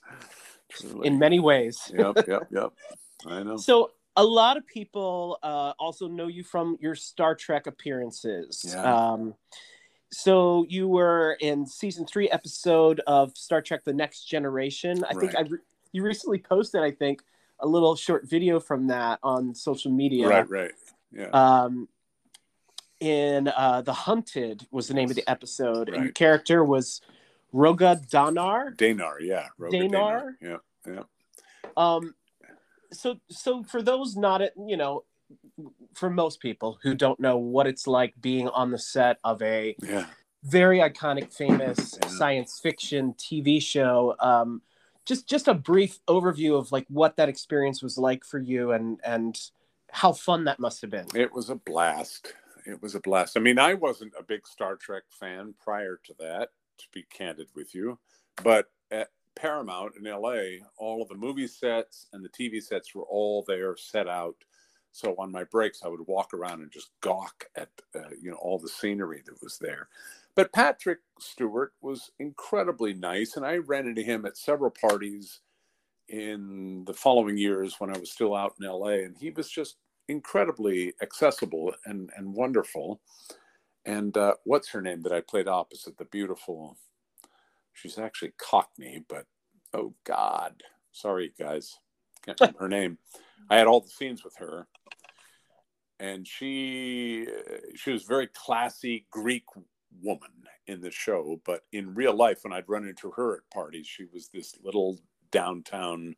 [0.69, 1.08] Truly.
[1.08, 1.91] In many ways.
[1.95, 2.73] yep, yep, yep.
[3.25, 3.58] I know.
[3.58, 8.65] So a lot of people uh, also know you from your Star Trek appearances.
[8.67, 8.84] Yeah.
[8.84, 9.36] Um,
[10.12, 15.03] so you were in season three episode of Star Trek: The Next Generation.
[15.03, 15.60] I think I re-
[15.91, 17.21] you recently posted, I think,
[17.60, 20.27] a little short video from that on social media.
[20.27, 20.71] Right, right.
[21.12, 21.29] Yeah.
[21.29, 21.88] Um,
[22.99, 27.01] in uh, The Hunted was the name of the episode, and your character was
[27.53, 28.75] Roga Danar.
[28.75, 29.47] Danar, yeah.
[29.59, 30.33] Roga Danar?
[30.41, 30.57] Yeah,
[30.88, 31.03] yeah.
[31.77, 32.13] Um,
[32.91, 35.03] so so for those not at you know,
[35.93, 39.75] for most people who don't know what it's like being on the set of a
[39.81, 40.07] Yeah.
[40.43, 42.09] very iconic, famous Yeah.
[42.09, 44.62] science fiction TV show, um,
[45.05, 48.99] just just a brief overview of like what that experience was like for you and
[49.03, 49.39] and
[49.91, 51.07] how fun that must have been.
[51.15, 52.33] It was a blast.
[52.65, 53.35] It was a blast.
[53.38, 57.47] I mean, I wasn't a big Star Trek fan prior to that, to be candid
[57.55, 57.99] with you.
[58.43, 63.03] But at Paramount in LA, all of the movie sets and the TV sets were
[63.03, 64.35] all there set out.
[64.91, 68.37] So on my breaks, I would walk around and just gawk at uh, you know
[68.37, 69.87] all the scenery that was there.
[70.35, 75.41] But Patrick Stewart was incredibly nice, and I ran into him at several parties
[76.07, 79.77] in the following years when I was still out in LA, and he was just
[80.07, 82.99] incredibly accessible and and wonderful.
[83.85, 85.97] And uh, what's her name that I played opposite?
[85.97, 86.77] The beautiful.
[87.73, 89.25] She's actually Cockney, but
[89.73, 90.61] oh God,
[90.91, 91.77] sorry guys,
[92.25, 92.97] can't remember her name.
[93.49, 94.67] I had all the scenes with her,
[95.99, 97.27] and she
[97.75, 99.45] she was a very classy Greek
[100.01, 100.31] woman
[100.67, 104.05] in the show, but in real life, when I'd run into her at parties, she
[104.13, 104.99] was this little
[105.31, 106.15] downtown,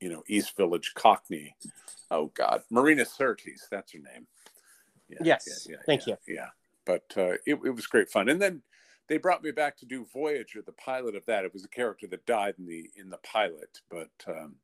[0.00, 1.54] you know, East Village Cockney.
[2.10, 4.26] Oh God, Marina Sirtis, that's her name.
[5.08, 6.48] Yeah, Yes, thank yeah, Yeah,
[6.86, 8.62] but uh, it, it was great fun, and then
[9.08, 11.44] they brought me back to do Voyager, the pilot of that.
[11.44, 14.56] It was a character that died in the in the pilot, but um,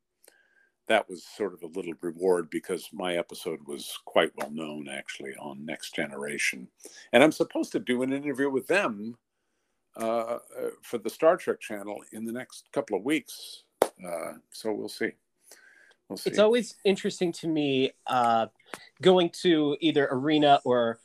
[0.88, 5.34] that was sort of a little reward because my episode was quite well known actually
[5.40, 6.68] on Next Generation,
[7.12, 9.16] and I'm supposed to do an interview with them
[9.96, 10.38] uh, uh,
[10.82, 13.64] for the Star Trek channel in the next couple of weeks.
[13.82, 15.10] Uh, so we'll see.
[16.08, 16.30] We'll see.
[16.30, 18.46] It's always interesting to me uh,
[19.02, 21.00] going to either arena or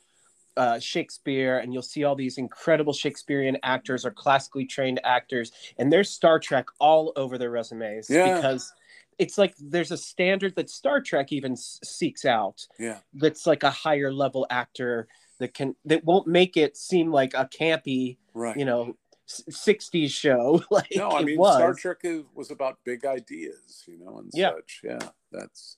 [0.56, 5.92] uh, Shakespeare, and you'll see all these incredible Shakespearean actors or classically trained actors, and
[5.92, 8.34] there's Star Trek all over their resumes Yeah.
[8.34, 8.72] because
[9.18, 12.66] it's like there's a standard that Star Trek even s- seeks out.
[12.78, 17.34] yeah, That's like a higher level actor that can that won't make it seem like
[17.34, 18.56] a campy, right.
[18.56, 18.96] you know,
[19.28, 21.36] s- '60s show like no, I mean.
[21.36, 24.52] Star Trek is, was about big ideas, you know, and Yeah.
[24.54, 24.80] such.
[24.84, 25.76] Yeah, that's,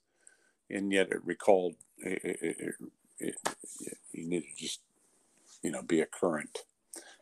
[0.70, 2.74] and yet it recalled it, it, it,
[3.20, 4.80] you need to just,
[5.62, 6.58] you know, be a current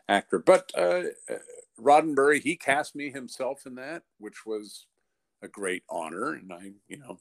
[0.08, 0.38] actor.
[0.38, 1.38] But uh, uh,
[1.80, 4.86] Roddenberry, he cast me himself in that, which was
[5.42, 7.18] a great honor, and I, you know,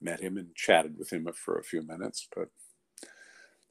[0.00, 2.48] met him and chatted with him for a few minutes, but.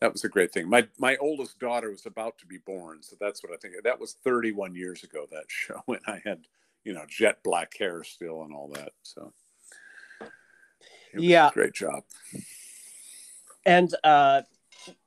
[0.02, 0.70] That was a great thing.
[0.70, 3.74] My my oldest daughter was about to be born, so that's what I think.
[3.84, 6.46] That was 31 years ago that show, and I had
[6.86, 8.94] you know jet black hair still and all that.
[9.04, 9.34] So
[11.14, 11.50] Yeah.
[11.54, 12.04] great job.
[13.66, 14.42] And uh,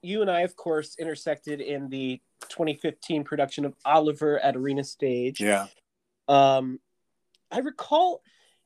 [0.03, 5.41] you and I, of course, intersected in the 2015 production of Oliver at Arena Stage.
[5.41, 5.67] Yeah,
[6.29, 6.81] Um,
[7.51, 8.23] I recall,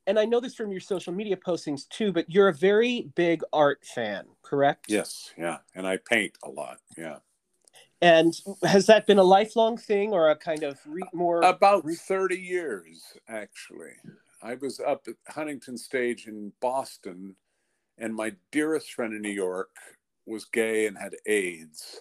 [0.06, 3.42] and I know this from your social media postings too, but you're a very big
[3.52, 4.86] art fan, correct?
[4.88, 6.78] yes, yeah, and I paint a lot.
[6.96, 7.18] Yeah,
[8.00, 11.42] And has that been a lifelong thing or a kind of re- more?
[11.42, 13.92] about 30 years actually.
[14.42, 17.34] I was up at Huntington Stage in Boston,
[17.98, 19.70] and my dearest friend in New York
[20.26, 22.00] was gay and had AIDS.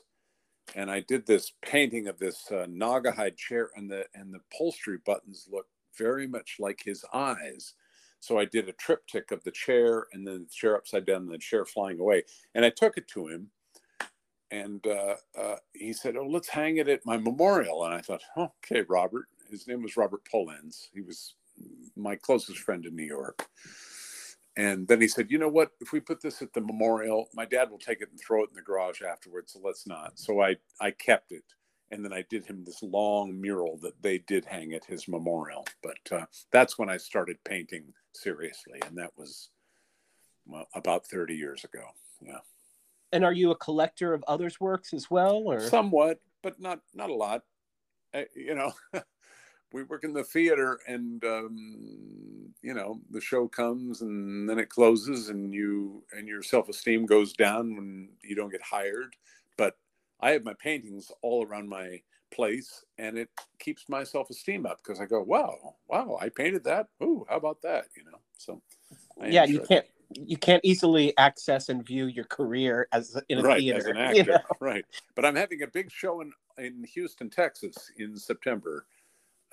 [0.75, 4.97] And I did this painting of this uh, Naugahyde chair, and the and the upholstery
[5.05, 7.73] buttons look very much like his eyes.
[8.19, 11.31] So I did a triptych of the chair, and then the chair upside down, and
[11.31, 12.23] the chair flying away.
[12.55, 13.51] And I took it to him,
[14.49, 18.23] and uh, uh, he said, "Oh, let's hang it at my memorial." And I thought,
[18.38, 20.88] "Okay, Robert." His name was Robert Polenz.
[20.91, 21.36] He was
[21.95, 23.47] my closest friend in New York.
[24.58, 25.72] And then he said, "You know what?
[25.82, 28.50] If we put this at the memorial, my dad will take it and throw it
[28.50, 29.54] in the garage afterwards.
[29.54, 31.44] So let's not." So I I kept it,
[31.91, 35.65] and then I did him this long mural that they did hang at his memorial.
[35.84, 39.50] But uh, that's when I started painting seriously, and that was
[40.46, 41.84] well, about thirty years ago.
[42.22, 42.39] Yeah,
[43.12, 45.60] and are you a collector of others' works as well, or?
[45.60, 47.44] somewhat, but not not a lot.
[48.13, 48.72] Uh, you know,
[49.75, 54.69] we work in the theater, and um, you know the show comes and then it
[54.69, 59.17] closes, and you and your self esteem goes down when you don't get hired.
[59.57, 59.77] But
[60.21, 64.77] I have my paintings all around my place, and it keeps my self esteem up
[64.77, 66.88] because I go, wow, wow, I painted that.
[67.03, 67.88] Ooh, how about that?
[67.97, 68.61] You know, so
[69.21, 73.41] I yeah, you can't you can't easily access and view your career as in a
[73.41, 73.79] right theater.
[73.79, 74.39] as an you actor know?
[74.61, 74.85] right
[75.15, 78.85] but i'm having a big show in in houston texas in september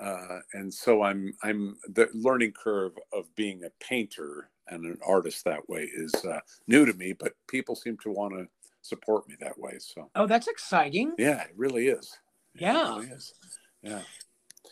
[0.01, 5.45] uh, and so i'm i'm the learning curve of being a painter and an artist
[5.45, 8.47] that way is uh, new to me but people seem to want to
[8.83, 11.13] support me that way so Oh, that's exciting.
[11.19, 12.19] yeah it really is
[12.55, 12.95] It Yeah.
[12.95, 13.35] really is.
[13.83, 14.03] yeah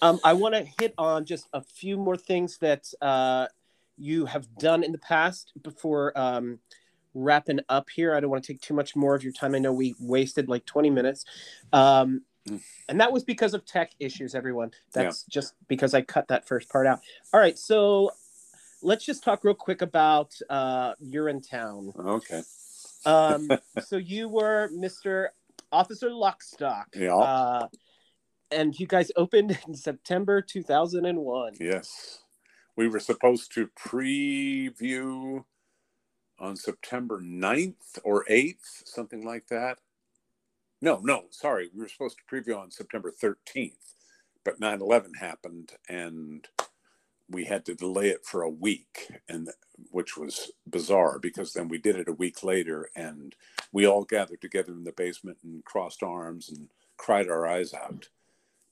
[0.03, 3.47] Um, I want to hit on just a few more things that uh,
[3.99, 6.59] you have done in the past before um,
[7.13, 8.15] wrapping up here.
[8.15, 9.55] I don't want to take too much more of your time.
[9.55, 11.25] I know we wasted like 20 minutes.
[11.73, 12.23] Um.
[12.89, 14.71] And that was because of tech issues, everyone.
[14.93, 17.01] That's just because I cut that first part out.
[17.33, 17.59] All right.
[17.59, 18.11] So
[18.83, 21.97] let's just talk real quick about uh, Urinetown.
[21.99, 22.43] okay
[23.05, 23.49] Um,
[23.85, 25.29] so you were Mr.
[25.73, 26.87] Officer Lockstock.
[26.95, 27.15] Yeah.
[27.15, 27.69] Uh,
[28.51, 31.55] and you guys opened in September 2001.
[31.61, 32.23] Yes.
[32.77, 35.45] We were supposed to preview
[36.39, 39.79] on September 9th or 8th, something like that.
[40.83, 41.71] No, no, sorry.
[41.75, 43.95] We were supposed to preview on September 13th,
[44.45, 46.49] but 9 11 happened and
[47.31, 49.51] we had to delay it for a week, and
[49.91, 53.37] which was bizarre because then we did it a week later and
[53.73, 58.09] we all gathered together in the basement and crossed arms and cried our eyes out.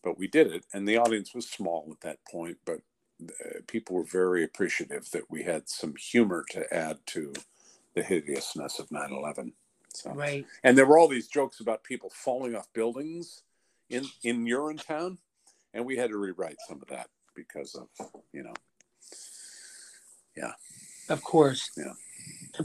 [0.03, 2.81] But we did it, and the audience was small at that point, but
[3.23, 7.33] uh, people were very appreciative that we had some humor to add to
[7.95, 9.53] the hideousness of 9-11
[9.95, 10.47] so Right.
[10.65, 13.43] and there were all these jokes about people falling off buildings
[13.91, 15.19] in in Urinetown,
[15.75, 17.89] and we had to rewrite some of that because of
[18.33, 18.55] you know
[20.37, 20.53] yeah.
[21.09, 21.71] Of course.
[21.77, 21.95] Yeah.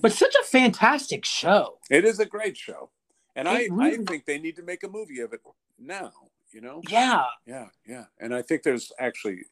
[0.02, 1.80] But such a fantastic show.
[1.90, 2.90] it is a great show
[3.36, 5.42] and I, It I really- think they need to make a movie of it
[5.80, 6.12] now
[6.52, 7.26] you know Yeah.
[7.48, 9.46] yeah yeah and i think there's actually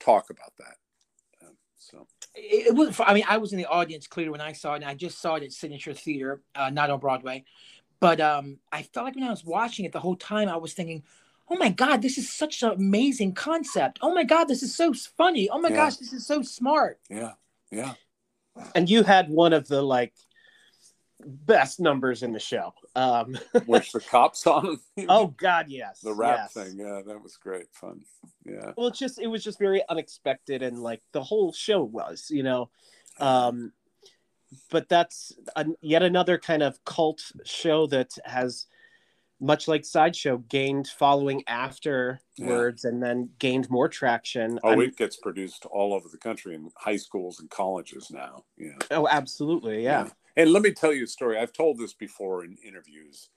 [0.00, 0.76] talk about that
[1.42, 2.06] um, so
[2.38, 3.00] It, it was.
[3.00, 5.20] I mean, I was in the audience clearly when I saw it, and I just
[5.20, 7.44] saw it at Signature Theater, uh, not on Broadway.
[8.00, 10.72] But um, I felt like when I was watching it the whole time, I was
[10.72, 11.02] thinking,
[11.48, 13.98] "Oh my God, this is such an amazing concept!
[14.02, 15.48] Oh my God, this is so funny!
[15.50, 15.76] Oh my Yeah.
[15.76, 17.32] gosh, this is so smart!" yeah
[17.70, 17.94] yeah
[18.74, 20.14] And you had one of the like
[21.24, 22.72] best numbers in the show.
[22.94, 24.78] Um, which the cop song
[25.08, 26.00] oh God, yes.
[26.00, 26.52] the rap yes.
[26.52, 28.02] thing yeah that was great fun
[28.44, 32.26] yeah Well, it's just it was just very unexpected, and like the whole show was,
[32.30, 32.70] you know.
[33.20, 33.72] Um,
[34.70, 38.66] but that's a, yet another kind of cult show that has,
[39.40, 44.58] much like Sideshow, gained following afterwards, and then gained more traction.
[44.62, 48.44] Oh, I'm- it gets produced all over the country in high schools and colleges now.
[48.56, 48.76] Yeah.
[48.90, 50.08] oh, absolutely, yeah.
[50.38, 51.36] And let me tell you a story.
[51.36, 53.30] I've told this before in interviews.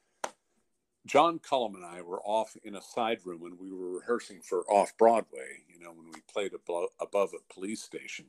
[1.07, 4.59] John Cullum and I were off in a side room when we were rehearsing for
[4.71, 8.25] Off Broadway, you know, when we played above, above a police station.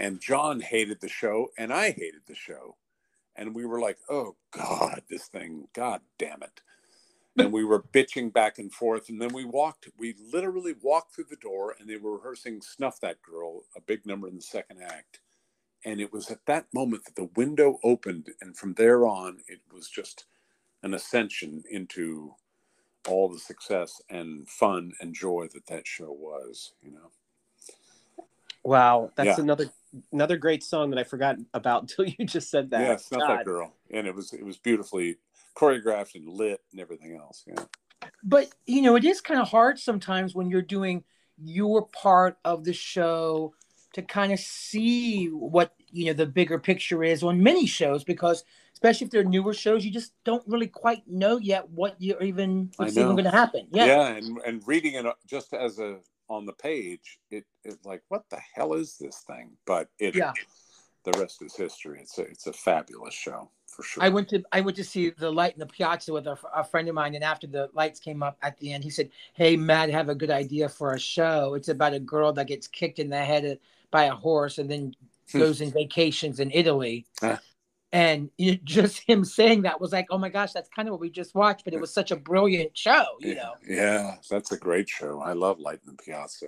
[0.00, 2.74] And John hated the show, and I hated the show.
[3.36, 6.62] And we were like, oh, God, this thing, God damn it.
[7.38, 9.08] And we were bitching back and forth.
[9.08, 12.98] And then we walked, we literally walked through the door, and they were rehearsing Snuff
[12.98, 15.20] That Girl, a big number in the second act.
[15.84, 18.28] And it was at that moment that the window opened.
[18.40, 20.24] And from there on, it was just
[20.82, 22.34] an ascension into
[23.08, 27.10] all the success and fun and joy that that show was, you know.
[28.62, 29.42] Wow, that's Yeah.
[29.42, 29.70] another
[30.12, 32.80] another great song that I forgot about until you just said that.
[32.80, 33.38] yeah, Snuff God.
[33.38, 33.72] That Girl.
[33.90, 35.16] And it was it was beautifully
[35.56, 37.44] choreographed and lit and everything else.
[37.46, 37.64] Yeah.
[38.22, 41.04] But you know, it is kind of hard sometimes when you're doing
[41.42, 43.54] your part of the show
[43.92, 48.44] to kind of see what you know the bigger picture is on many shows because
[48.72, 52.70] especially if they're newer shows, you just don't really quite know yet what you're even
[52.76, 53.66] what's even going to happen.
[53.70, 53.86] Yeah.
[53.86, 58.02] yeah and and reading it uh, just as a on the page it it like
[58.08, 60.32] what the hell is this thing but it Yeah.
[61.04, 64.42] the rest is history it's a it's a fabulous show for sure I went to
[64.52, 67.14] I went to see the light in the piazza with a, a friend of mine,
[67.14, 70.08] and after the lights came up at the end, he said, "Hey, Matt, I have
[70.08, 71.54] a good idea for a show.
[71.54, 73.54] It's about a girl that gets kicked in the head uh,
[73.90, 74.94] by a horse and then
[75.32, 75.38] Hmm.
[75.38, 77.38] goes in vacations in Italy." Huh.
[77.92, 81.00] And you just him saying that was like, "Oh my gosh, that's kind of what
[81.00, 83.54] we just watched." But it was such a brilliant show, you know.
[83.68, 86.46] yeah that's a great show i love light in the piazza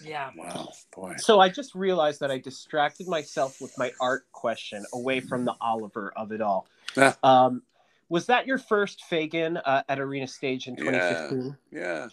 [0.00, 0.30] Yeah.
[0.36, 5.20] wow boy So I just realized that I distracted myself with my art question away
[5.20, 6.66] from the Oliver of it all.
[6.96, 7.14] Yeah.
[7.22, 7.62] Um,
[8.08, 10.84] was that your first Fagin uh, at Arena Stage in Yeah.
[10.84, 11.56] 2015?
[11.72, 12.08] yeah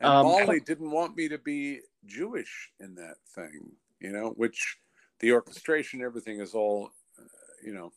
[0.00, 4.78] And Um, Molly didn't want me to be Jewish in that thing, you know, which
[5.20, 7.24] the orchestration, everything is all, uh,
[7.64, 7.92] you know,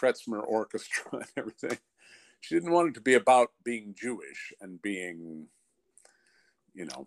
[0.00, 1.78] klezmer orchestra and everything.
[2.40, 5.46] She didn't want it to be about being Jewish and being,
[6.74, 7.06] you know,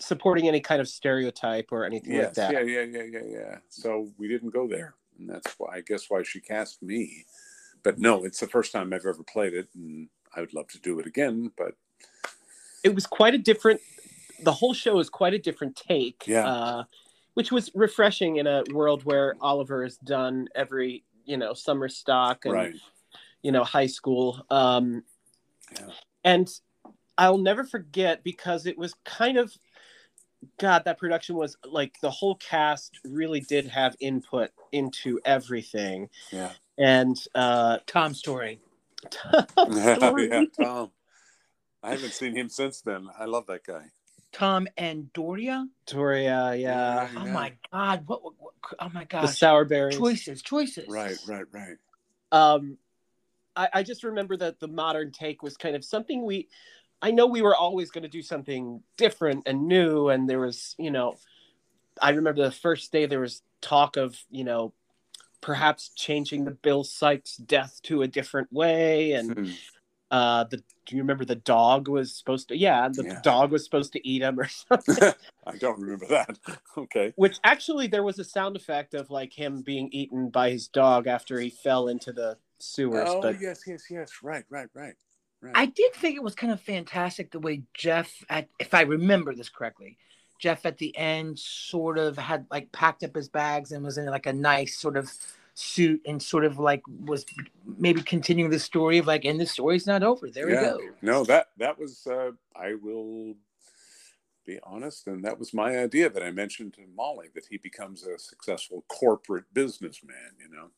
[0.00, 2.52] supporting any kind of stereotype or anything like that.
[2.52, 3.58] yeah, yeah, yeah, yeah, yeah.
[3.68, 7.24] So we didn't go there, and that's why I guess why she cast me.
[7.84, 10.80] But no, it's the first time I've ever played it, and I would love to
[10.80, 11.52] do it again.
[11.56, 11.74] But
[12.82, 13.80] It was quite a different.
[14.42, 16.24] The whole show is quite a different take.
[16.26, 16.46] Yeah.
[16.46, 16.84] Uh,
[17.34, 22.44] which was refreshing in a world where Oliver has done every you know summer stock
[22.44, 22.74] and right,
[23.42, 24.44] you know high school.
[24.50, 25.04] Um,
[25.78, 25.90] Yeah.
[26.24, 26.48] And
[27.18, 29.52] I'll never forget because it was kind of
[30.58, 36.08] God, that production was like the whole cast really did have input into everything.
[36.30, 38.60] yeah, And uh Tom Story.
[39.96, 40.28] Story.
[40.30, 40.90] yeah, Tom.
[41.82, 43.08] I haven't seen him since then.
[43.18, 43.90] I love that guy.
[44.34, 45.66] Tom and Doria.
[45.86, 47.08] Doria, yeah.
[47.16, 48.02] Oh my God!
[48.06, 48.22] What?
[48.22, 49.22] what, what oh my God!
[49.22, 49.38] The gosh!
[49.38, 49.96] sour berries.
[49.96, 50.88] choices, choices.
[50.88, 51.76] Right, right, right.
[52.32, 52.76] um
[53.56, 56.48] I, I just remember that the modern take was kind of something we
[57.00, 60.74] i know we were always going to do something different and new and there was
[60.78, 61.16] you know
[62.02, 64.72] i remember the first day there was talk of you know
[65.40, 69.50] perhaps changing the Bill Sikes death to a different way and Hmm.
[70.14, 73.20] Uh the do you remember the dog was supposed to yeah the Yeah.
[73.22, 75.12] dog was supposed to eat him or something
[75.46, 76.38] I don't remember that.
[76.84, 77.12] Okay.
[77.16, 81.06] which actually there was a sound effect of like him being eaten by his dog
[81.06, 84.10] after he fell into the sewers Oh but yes, yes, yes.
[84.22, 84.94] Right, right, right.
[85.40, 85.52] right.
[85.54, 89.34] I did think it was kind of fantastic the way Jeff, at, if I remember
[89.34, 89.98] this correctly,
[90.38, 94.06] Jeff at the end sort of had like packed up his bags and was in
[94.06, 95.12] like a nice sort of
[95.54, 97.24] suit and sort of like was
[97.78, 100.28] maybe continuing the story of like, and the story's not over.
[100.30, 100.74] There Yeah.
[100.76, 100.94] we go.
[101.02, 102.06] No, that that was.
[102.06, 103.34] Uh, I will
[104.46, 108.04] be honest, and that was my idea that I mentioned to Molly that he becomes
[108.04, 110.32] a successful corporate businessman.
[110.38, 110.68] You know.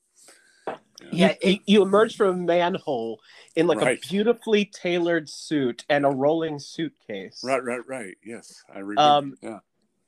[1.13, 3.21] Yeah, you, you emerge from a manhole
[3.55, 3.99] in like Right.
[4.05, 7.43] a beautifully tailored suit and a rolling suitcase.
[7.45, 8.17] Right, right, right.
[8.25, 9.01] Yes, I remember.
[9.01, 9.59] Um, yeah.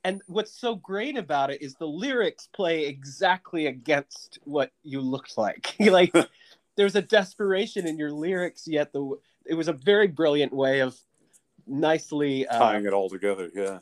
[0.03, 5.37] And what's so great about it is the lyrics play exactly against what you looked
[5.37, 5.75] like.
[5.79, 6.13] like
[6.77, 10.97] there's a desperation in your lyrics, yet the it was a very brilliant way of
[11.67, 13.49] nicely uh, Tying it all together.
[13.53, 13.79] Yeah.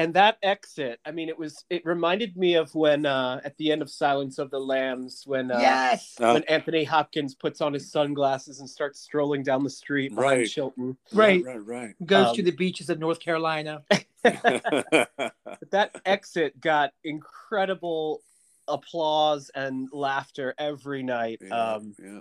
[0.00, 0.98] And that exit.
[1.04, 4.38] I mean, it was it reminded me of when uh, at the end of Silence
[4.38, 6.16] of the Lambs when uh, yes.
[6.20, 10.48] Uh, when Anthony Hopkins puts on his sunglasses and starts strolling down the street Right.
[10.48, 10.96] Chilton.
[11.12, 11.44] Right.
[11.44, 11.64] Right.
[11.64, 11.94] Right.
[12.06, 13.82] Goes to um, the beaches of North Carolina.
[14.22, 18.22] But that exit got incredible
[18.68, 21.40] applause and laughter every night.
[21.42, 22.20] yeah, Um, yeah.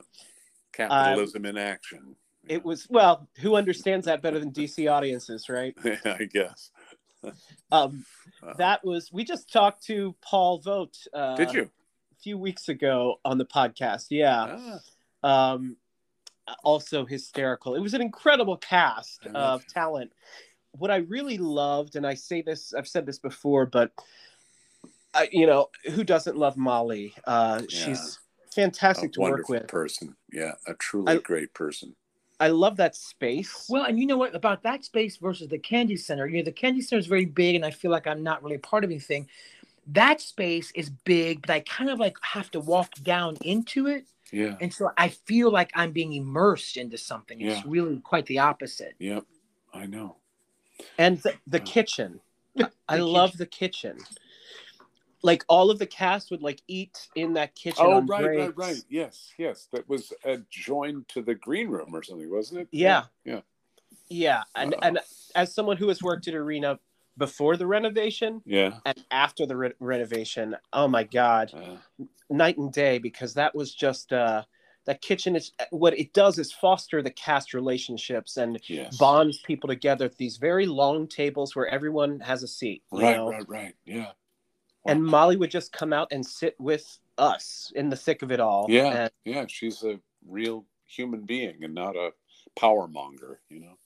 [0.74, 2.16] Capitalism in action.
[2.48, 5.76] it was well, who understands that better than DC audiences, right?
[6.06, 6.72] I guess.
[7.72, 8.06] Um,
[8.42, 11.08] Uh, that was we just talked to Paul Vogt.
[11.14, 11.64] Uh, Did you?
[11.64, 14.08] a few weeks ago on the podcast?
[14.10, 14.80] Yeah.
[15.24, 15.78] Ah, um,
[16.64, 17.76] also hysterical.
[17.76, 20.12] It was an incredible cast of talent.
[20.72, 23.92] What I really loved, and I say this, I've said this before, but
[25.14, 27.14] I, you know, who doesn't love Molly?
[27.26, 27.86] Uh, Yeah.
[27.86, 28.20] She's
[28.56, 29.68] fantastic a to work with.
[29.68, 30.16] person.
[30.32, 31.96] Yeah, a truly I- great person.
[32.40, 33.68] I love that space.
[33.70, 36.26] Well, and you know what about that space versus the Kennedy Center?
[36.28, 38.56] You know, the Kennedy Center is very big, and I feel like I'm not really
[38.56, 39.28] a part of anything.
[39.88, 44.06] That space is big, but I kind of like have to walk down into it,
[44.32, 44.56] Yeah.
[44.62, 47.42] and so I feel like I'm being immersed into something.
[47.42, 47.64] It's Yeah.
[47.66, 48.96] really quite the opposite.
[49.00, 49.26] Yep.
[49.74, 50.16] I know.
[50.98, 52.22] and the, the kitchen.
[52.88, 53.98] I The love the kitchen.
[55.22, 57.86] Like all of the cast would like eat in that kitchen.
[57.86, 58.58] Oh, on right, right, breaks.
[58.58, 58.84] right.
[58.90, 59.68] Yes, yes.
[59.72, 62.68] That was adjoined to the green room or something, wasn't it?
[62.72, 63.04] Yeah.
[63.26, 63.42] Yeah.
[64.10, 64.80] Yeah, and Wow.
[64.82, 65.00] and
[65.36, 66.80] as someone who has worked at Arena
[67.18, 68.80] before the renovation Yeah.
[68.86, 71.78] and after the re- renovation, oh my God, Uh,
[72.30, 74.44] night and day because that was just uh,
[74.86, 78.98] that kitchen is what it does is foster the cast relationships and yes.
[78.98, 82.84] bonds people together at these very long tables where everyone has a seat.
[82.92, 83.30] You Right, know?
[83.30, 83.76] right, right.
[83.86, 84.12] Yeah.
[84.86, 88.40] And Molly would just come out and sit with us in the thick of it
[88.40, 88.66] all.
[88.70, 88.86] Yeah.
[89.04, 89.46] And Yeah.
[89.48, 92.12] She's a real human being and not a
[92.58, 93.78] power monger, you know.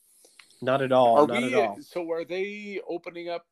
[0.62, 1.18] not at all.
[1.18, 1.78] Are not we at all.
[1.82, 3.46] so are they opening up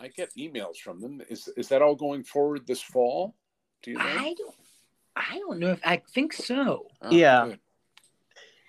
[0.00, 1.22] I get emails from them.
[1.28, 3.34] Is is that all going forward this fall?
[3.82, 4.04] Do you know?
[4.04, 4.54] I don't,
[5.14, 6.86] I don't know if I think so.
[7.02, 7.46] Oh, Yeah.
[7.46, 7.58] good.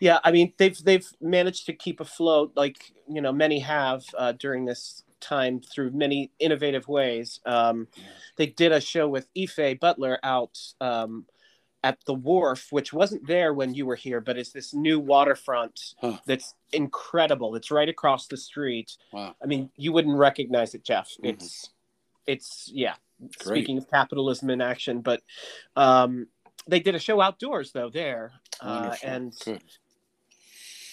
[0.01, 4.33] Yeah, I mean they've they've managed to keep afloat like you know many have uh,
[4.33, 7.39] during this time through many innovative ways.
[7.45, 7.87] Um,
[8.37, 11.25] they did a show with Ife Butler out um,
[11.83, 15.93] at the wharf, which wasn't there when you were here, but it's this new waterfront
[15.99, 16.17] Huh.
[16.25, 17.55] that's incredible.
[17.55, 18.97] It's right across the street.
[19.11, 19.35] Wow.
[19.41, 21.11] I mean, you wouldn't recognize it, Jeff.
[21.21, 21.29] Mhm.
[21.29, 21.69] It's,
[22.25, 22.95] it's yeah.
[23.39, 23.59] Great.
[23.59, 25.21] Speaking of capitalism in action, but
[25.75, 26.27] um,
[26.67, 29.61] they did a show outdoors though there, uh, and Good.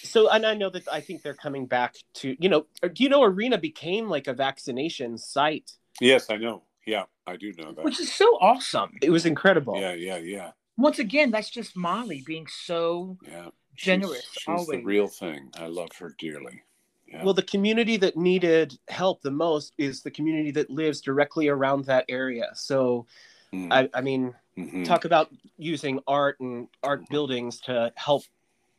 [0.03, 2.65] So and I know that I think they're coming back to you know.
[2.81, 5.71] Do you know Arena became like a vaccination site?
[6.01, 6.63] Yes, I know.
[6.85, 7.85] Yeah, I do know that.
[7.85, 8.91] which is so awesome.
[9.01, 9.79] It was incredible.
[9.79, 13.47] Yeah, yeah, yeah, Once again, that's just Molly being so yeah.
[13.75, 14.27] Generous.
[14.33, 14.67] She's, always.
[14.67, 15.49] the real thing.
[15.55, 16.61] I love her dearly.
[17.07, 17.23] Yeah.
[17.23, 21.85] Well, the community that needed help the most is the community that lives directly around
[21.85, 22.49] that area.
[22.53, 23.07] So,
[23.53, 24.83] Mm, I, I mean, mhm.
[24.83, 28.23] talk about using art and art buildings to help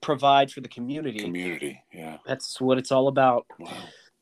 [0.04, 1.20] provide for the community.
[1.20, 1.82] community.
[1.92, 2.18] Yeah.
[2.26, 3.46] That's what it's all about.
[3.58, 3.72] Wow.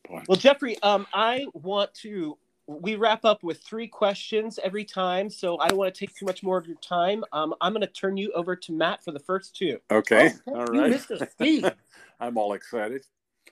[0.07, 0.21] Boy.
[0.27, 2.37] Well, Jeffrey, um, I want to.
[2.65, 6.25] We wrap up with three questions every time, so I don't want to take too
[6.25, 7.25] much more of your time.
[7.33, 9.79] Um, I'm going to turn you over to Matt for the first two.
[9.91, 10.31] okay.
[10.47, 11.69] Oh, All you missed a Steve.
[12.21, 13.05] I'm all excited.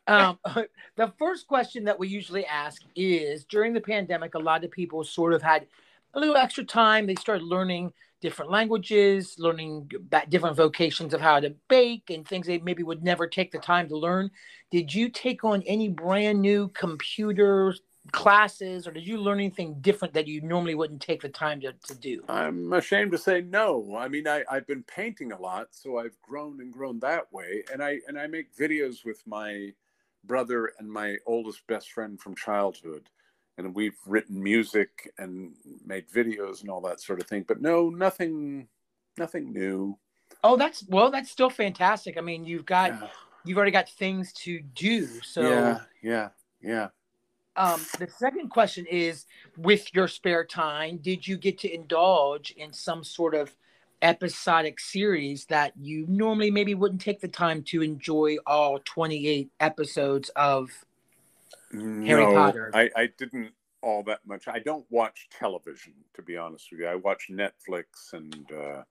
[0.07, 0.39] Um,
[0.95, 5.03] the first question that we usually ask is during the pandemic, a lot of people
[5.03, 5.67] sort of had
[6.13, 7.05] a little extra time.
[7.05, 7.91] They started learning
[8.21, 9.91] different languages, learning
[10.29, 13.89] different vocations of how to bake and things they maybe would never take the time
[13.89, 14.29] to learn.
[14.69, 17.73] Did you take on any brand new computer
[18.11, 21.73] classes or did you learn anything different that you normally wouldn't take the time to,
[21.87, 22.23] to do?
[22.29, 23.95] I'm ashamed to say no.
[23.97, 27.63] I mean, I, I've been painting a lot, so I've grown and grown that way.
[27.71, 29.71] And I and I make videos with my
[30.23, 33.09] brother and my oldest best friend from childhood.
[33.57, 35.53] And we've written music and
[35.85, 37.45] made videos and all that sort of thing.
[37.47, 38.67] But no, nothing
[39.17, 39.97] nothing new.
[40.43, 42.17] Oh, that's well, that's still fantastic.
[42.17, 43.07] I mean, you've got Yeah.
[43.45, 45.05] you've already got things to do.
[45.21, 46.29] So yeah, yeah,
[46.61, 46.87] yeah.
[47.55, 49.25] um, the second question is
[49.57, 53.55] with your spare time did you get to indulge in some sort of
[54.01, 60.29] episodic series that you normally maybe wouldn't take the time to enjoy all 28 episodes
[60.35, 60.71] of
[61.71, 62.71] Harry Potter.
[62.73, 64.47] I, I didn't all that much.
[64.47, 66.87] I don't watch television, to be honest with you.
[66.87, 68.83] I watch Netflix and uh,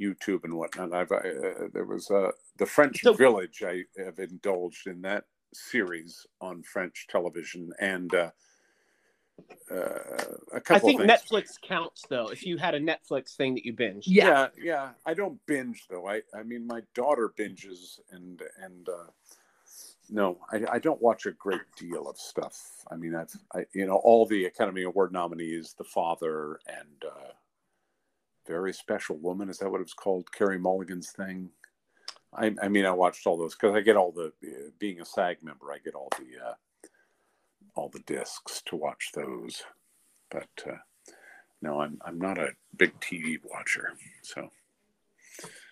[0.00, 0.92] YouTube and whatnot.
[0.92, 3.62] I've uh, there was uh, the French So- Village.
[3.66, 8.30] I have indulged in that series on French television and uh,
[9.70, 9.74] uh,
[10.52, 10.76] a couple.
[10.76, 11.10] I think things.
[11.10, 12.28] Netflix counts though.
[12.28, 15.86] If you had a Netflix thing that you binge, yeah, yeah yeah i don't binge
[15.90, 19.10] though i i mean my daughter binges and and uh
[20.10, 22.84] no i, I don't watch a great deal of stuff.
[22.90, 27.32] I mean i've i you know all the academy award nominees the father and uh
[28.46, 30.30] very special woman is that what it was called?
[30.32, 31.50] Carey Mulligan's thing?
[32.32, 35.04] I i mean i watched all those because i get all the uh, being a
[35.04, 36.54] sag member i get all the uh
[37.74, 39.62] all the discs to watch those.
[40.30, 40.76] But uh
[41.62, 43.94] no, I'm I'm not a big TV watcher.
[44.22, 44.50] So.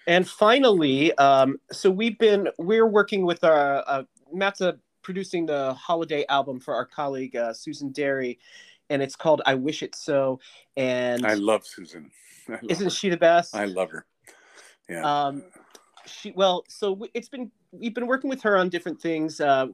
[0.07, 4.73] And finally, um, so we've been we're working with our uh, Matt's uh,
[5.03, 8.39] producing the holiday album for our colleague uh, Susan Derry,
[8.91, 10.41] and it's called "I Wish It So."
[10.77, 12.11] And I love Susan.
[12.49, 12.91] I love isn't her.
[12.91, 13.55] she the best?
[13.55, 14.07] I love her.
[14.89, 15.27] Yeah.
[15.27, 15.45] Um,
[16.07, 19.41] she well, so it's been we've been working with her on different things.
[19.41, 19.69] Uh,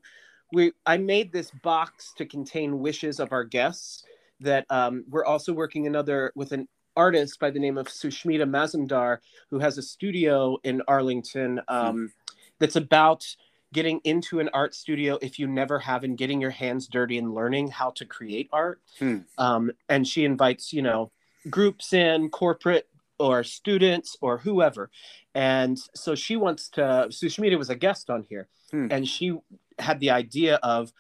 [0.53, 4.05] we I made this box to contain wishes of our guests.
[4.42, 9.18] That um, we're also working another with an artist by the name of Sushmita Mazumdar,
[9.51, 12.12] who has a studio in Arlington um,
[12.59, 13.24] that's about
[13.73, 17.35] getting into an art studio if you never have and getting your hands dirty and
[17.35, 18.81] learning how to create art.
[18.99, 19.18] Hmm.
[19.39, 21.12] Um, and she invites, you know,
[21.49, 24.91] groups in, corporate or students or whoever.
[25.35, 28.89] And so she wants to, Sushmita was a guest on here, Hmm.
[28.91, 29.37] and she
[29.79, 30.93] had the idea of,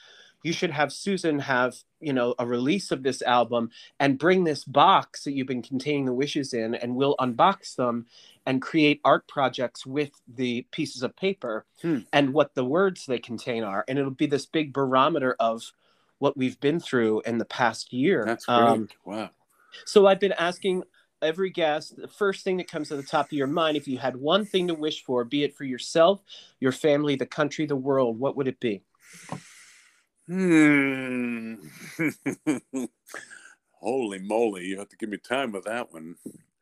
[0.42, 4.64] you should have Susan have, you know, a release of this album and bring this
[4.64, 8.06] box that you've been containing the wishes in, and we'll unbox them
[8.46, 11.98] and create art projects with the pieces of paper Hmm.
[12.12, 13.84] and what the words they contain are.
[13.86, 15.72] And it'll be this big barometer of
[16.18, 18.24] what we've been through in the past year.
[18.26, 18.56] That's great.
[18.58, 19.30] Um, wow.
[19.84, 20.84] so I've been asking
[21.22, 23.98] every guest the first thing that comes to the top of your mind if you
[23.98, 26.22] had one thing to wish for, be it for yourself,
[26.60, 28.82] your family, the country, the world, what would it be?
[30.30, 31.54] Hmm.
[33.80, 34.66] Holy moly!
[34.66, 36.14] You have to give me time with that one.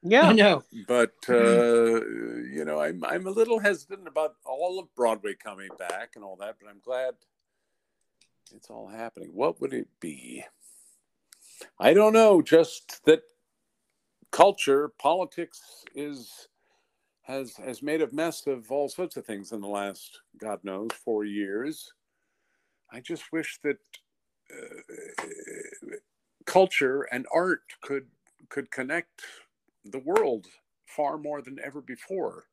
[0.03, 0.65] Yeah, I know.
[0.87, 6.13] But uh, you know, I'm I'm a little hesitant about all of Broadway coming back
[6.15, 6.57] and all that.
[6.59, 7.13] But I'm glad
[8.55, 9.33] it's all happening.
[9.35, 10.47] What would it be?
[11.79, 12.41] I don't know.
[12.41, 13.21] Just that
[14.31, 16.49] culture, politics is
[17.21, 20.89] has has made a mess of all sorts of things in the last God knows
[21.05, 21.93] four years.
[22.91, 23.79] I just wish that
[24.53, 25.97] uh,
[26.47, 28.07] culture and art could
[28.49, 29.23] could connect
[29.85, 30.47] the world
[30.87, 32.47] far more than ever before.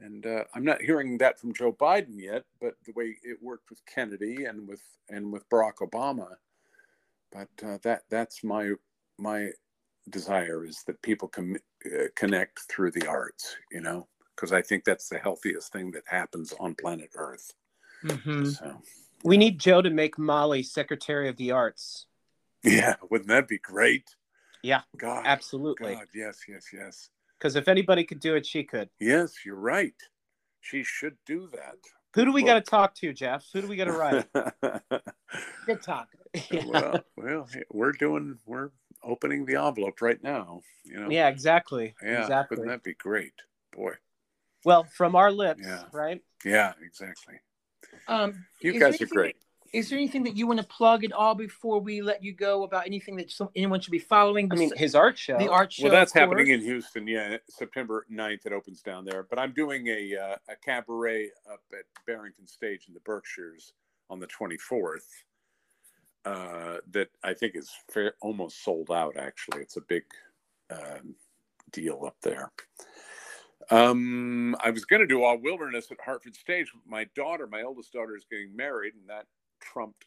[0.00, 3.70] And uh, I'm not hearing that from Joe Biden yet, but the way it worked
[3.70, 6.28] with Kennedy and with and with Barack Obama,
[7.30, 8.72] but uh, that that's my
[9.18, 9.50] my
[10.10, 11.56] desire is that people can
[11.86, 16.02] uh, connect through the arts, you know, because I think that's the healthiest thing that
[16.06, 17.52] happens on planet Earth.
[18.04, 18.46] Mm-hmm.
[18.46, 18.82] So,
[19.24, 22.06] We need Joe to make Molly Secretary of the Arts.
[22.64, 24.04] yeah, wouldn't that be great?
[24.62, 25.94] Yeah, God, absolutely.
[25.94, 28.88] God, yes, yes, yes, Because if anybody could do it, she could.
[29.00, 29.44] yes.
[29.44, 29.94] You're right.
[30.60, 31.74] She should do that.
[32.14, 33.44] Who do we got to talk to, Jeff?
[33.52, 34.26] Who do we got to write?
[35.66, 36.08] Good talk.
[36.50, 36.64] yeah.
[36.68, 38.70] well, well, we're doing, we're
[39.02, 40.60] opening the envelope right now.
[40.84, 41.10] You know.
[41.10, 41.94] yeah, exactly.
[42.02, 42.20] Yeah.
[42.22, 42.56] exactly.
[42.58, 43.32] Wouldn't that be great,
[43.72, 43.94] boy?
[44.64, 45.84] Well, from our lips, Yeah.
[45.92, 46.20] right?
[46.44, 47.34] Yeah, exactly.
[48.08, 49.36] Um, You guys there are great.
[49.72, 52.62] Is there anything that you want to plug at all before we let you go
[52.64, 54.52] about anything that some, anyone should be following?
[54.52, 55.38] I mean, his art show.
[55.38, 55.84] the art show.
[55.84, 57.06] Well, that's happening in Houston.
[57.06, 59.22] Yeah, September 9th it opens down there.
[59.22, 63.72] But I'm doing a uh, a cabaret up at Barrington Stage in the Berkshires
[64.10, 65.06] on the 24th.
[66.24, 69.16] Uh, that I think is fair, almost sold out.
[69.16, 70.04] Actually, it's a big
[70.70, 71.14] um,
[71.72, 72.52] deal up there.
[73.70, 76.70] Um, I was going to do all wilderness at Hartford Stage.
[76.72, 79.26] but My daughter, my oldest daughter, is getting married, and that
[79.60, 80.06] trumped.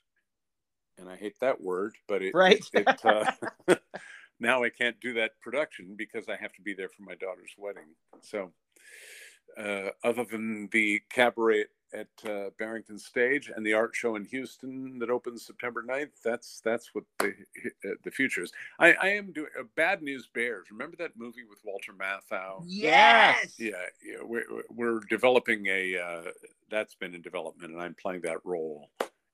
[0.97, 2.63] And I hate that word, but it Right.
[2.73, 3.25] It, uh,
[4.39, 7.53] now I can't do that production because I have to be there for my daughter's
[7.57, 7.95] wedding.
[8.21, 8.51] So,
[9.57, 14.99] uh, other than the cabaret at uh, Barrington Stage and the art show in Houston
[14.99, 17.33] that opens September 9th, that's that's what the
[17.85, 18.51] uh, the future is.
[18.79, 20.67] I, I am doing uh, Bad News Bears.
[20.71, 22.63] Remember that movie with Walter Matthau?
[22.65, 23.55] Yes.
[23.57, 23.73] Yeah,
[24.03, 24.17] yeah.
[24.21, 26.31] We're, we're developing a uh,
[26.69, 28.89] that's been in development, and I'm playing that role,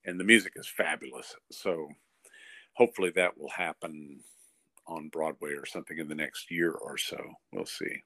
[0.06, 1.36] and the music is fabulous.
[1.52, 1.88] So
[2.74, 4.20] hopefully that will happen
[4.88, 7.18] on Broadway or something in the next year or so.
[7.54, 8.04] We'll see.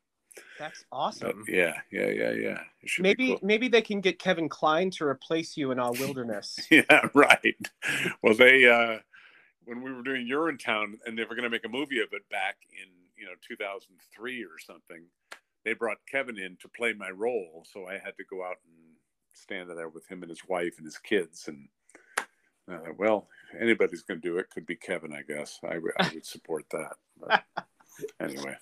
[0.57, 1.45] That's But awesome.
[1.47, 2.59] yeah, yeah, yeah, yeah.
[2.81, 3.39] It should be maybe cool.
[3.41, 6.57] maybe they can get Kevin Kline to replace you in our Wilderness.
[6.71, 7.57] Yeah, right.
[8.21, 8.99] Well, they uh,
[9.65, 12.27] when we were doing Urinetown, and they were going to make a movie of it
[12.29, 15.05] back in you know 2003 or something.
[15.63, 18.75] They brought Kevin in to play my role, so I had to go out and
[19.33, 21.47] stand there with him and his wife and his kids.
[21.47, 21.67] And
[22.71, 23.27] uh, well,
[23.59, 25.59] anybody's going to do it, could be Kevin, I guess.
[25.67, 26.97] I would support that.
[27.19, 27.43] But
[28.21, 28.55] anyway,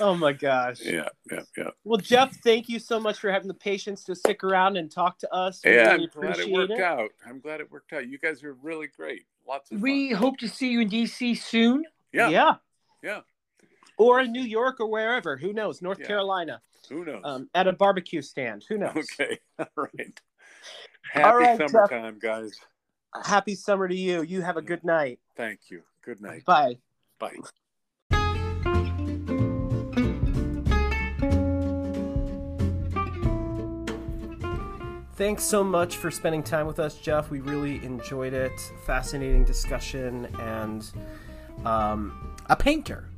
[0.00, 0.80] oh my gosh.
[0.82, 1.70] yeah, yeah, yeah.
[1.84, 5.18] Well, Jeff, thank you so much for having the patience to stick around and talk
[5.20, 5.60] to us.
[5.64, 6.80] We Yeah, really I'm glad it worked it.
[6.80, 7.10] out.
[7.26, 8.08] I'm glad it worked out.
[8.08, 9.22] You guys are really great.
[9.46, 10.18] Lots of We fun.
[10.20, 11.84] hope to see you in DC soon.
[12.12, 12.54] Yeah, yeah.
[13.02, 13.20] yeah.
[13.98, 15.36] Or in New York or wherever.
[15.36, 15.80] Who knows?
[15.80, 16.06] North Yeah.
[16.06, 16.60] Carolina.
[16.90, 17.22] Who knows?
[17.24, 18.64] Um, at a barbecue stand.
[18.68, 18.94] Who knows?
[19.18, 19.38] Okay.
[19.58, 20.20] All right.
[21.12, 21.70] Happy right, Jeff.
[21.70, 22.52] summertime, guys.
[23.24, 24.22] Happy summer to you.
[24.22, 25.18] You have a good night.
[25.36, 25.82] Thank you.
[26.04, 26.44] Good night.
[26.44, 26.78] Bye.
[27.18, 27.36] Bye.
[35.16, 37.30] Thanks so much for spending time with us, Jeff.
[37.30, 38.52] We really enjoyed it.
[38.84, 40.90] Fascinating discussion and
[41.64, 43.08] um, A painter.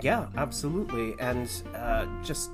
[0.00, 1.14] Yeah, absolutely.
[1.20, 2.50] And uh, just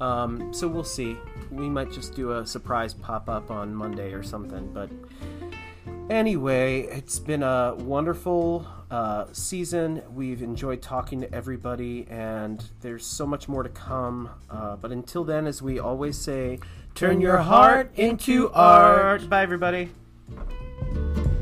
[0.00, 1.16] Um, so we'll see.
[1.50, 4.72] We might just do a surprise pop up on Monday or something.
[4.72, 4.90] But
[6.08, 10.02] anyway, it's been a wonderful uh, season.
[10.14, 14.30] We've enjoyed talking to everybody, and there's so much more to come.
[14.48, 16.60] Uh, but until then, as we always say,
[16.94, 19.28] turn your heart into art.
[19.28, 19.90] Bye, everybody
[20.92, 21.33] you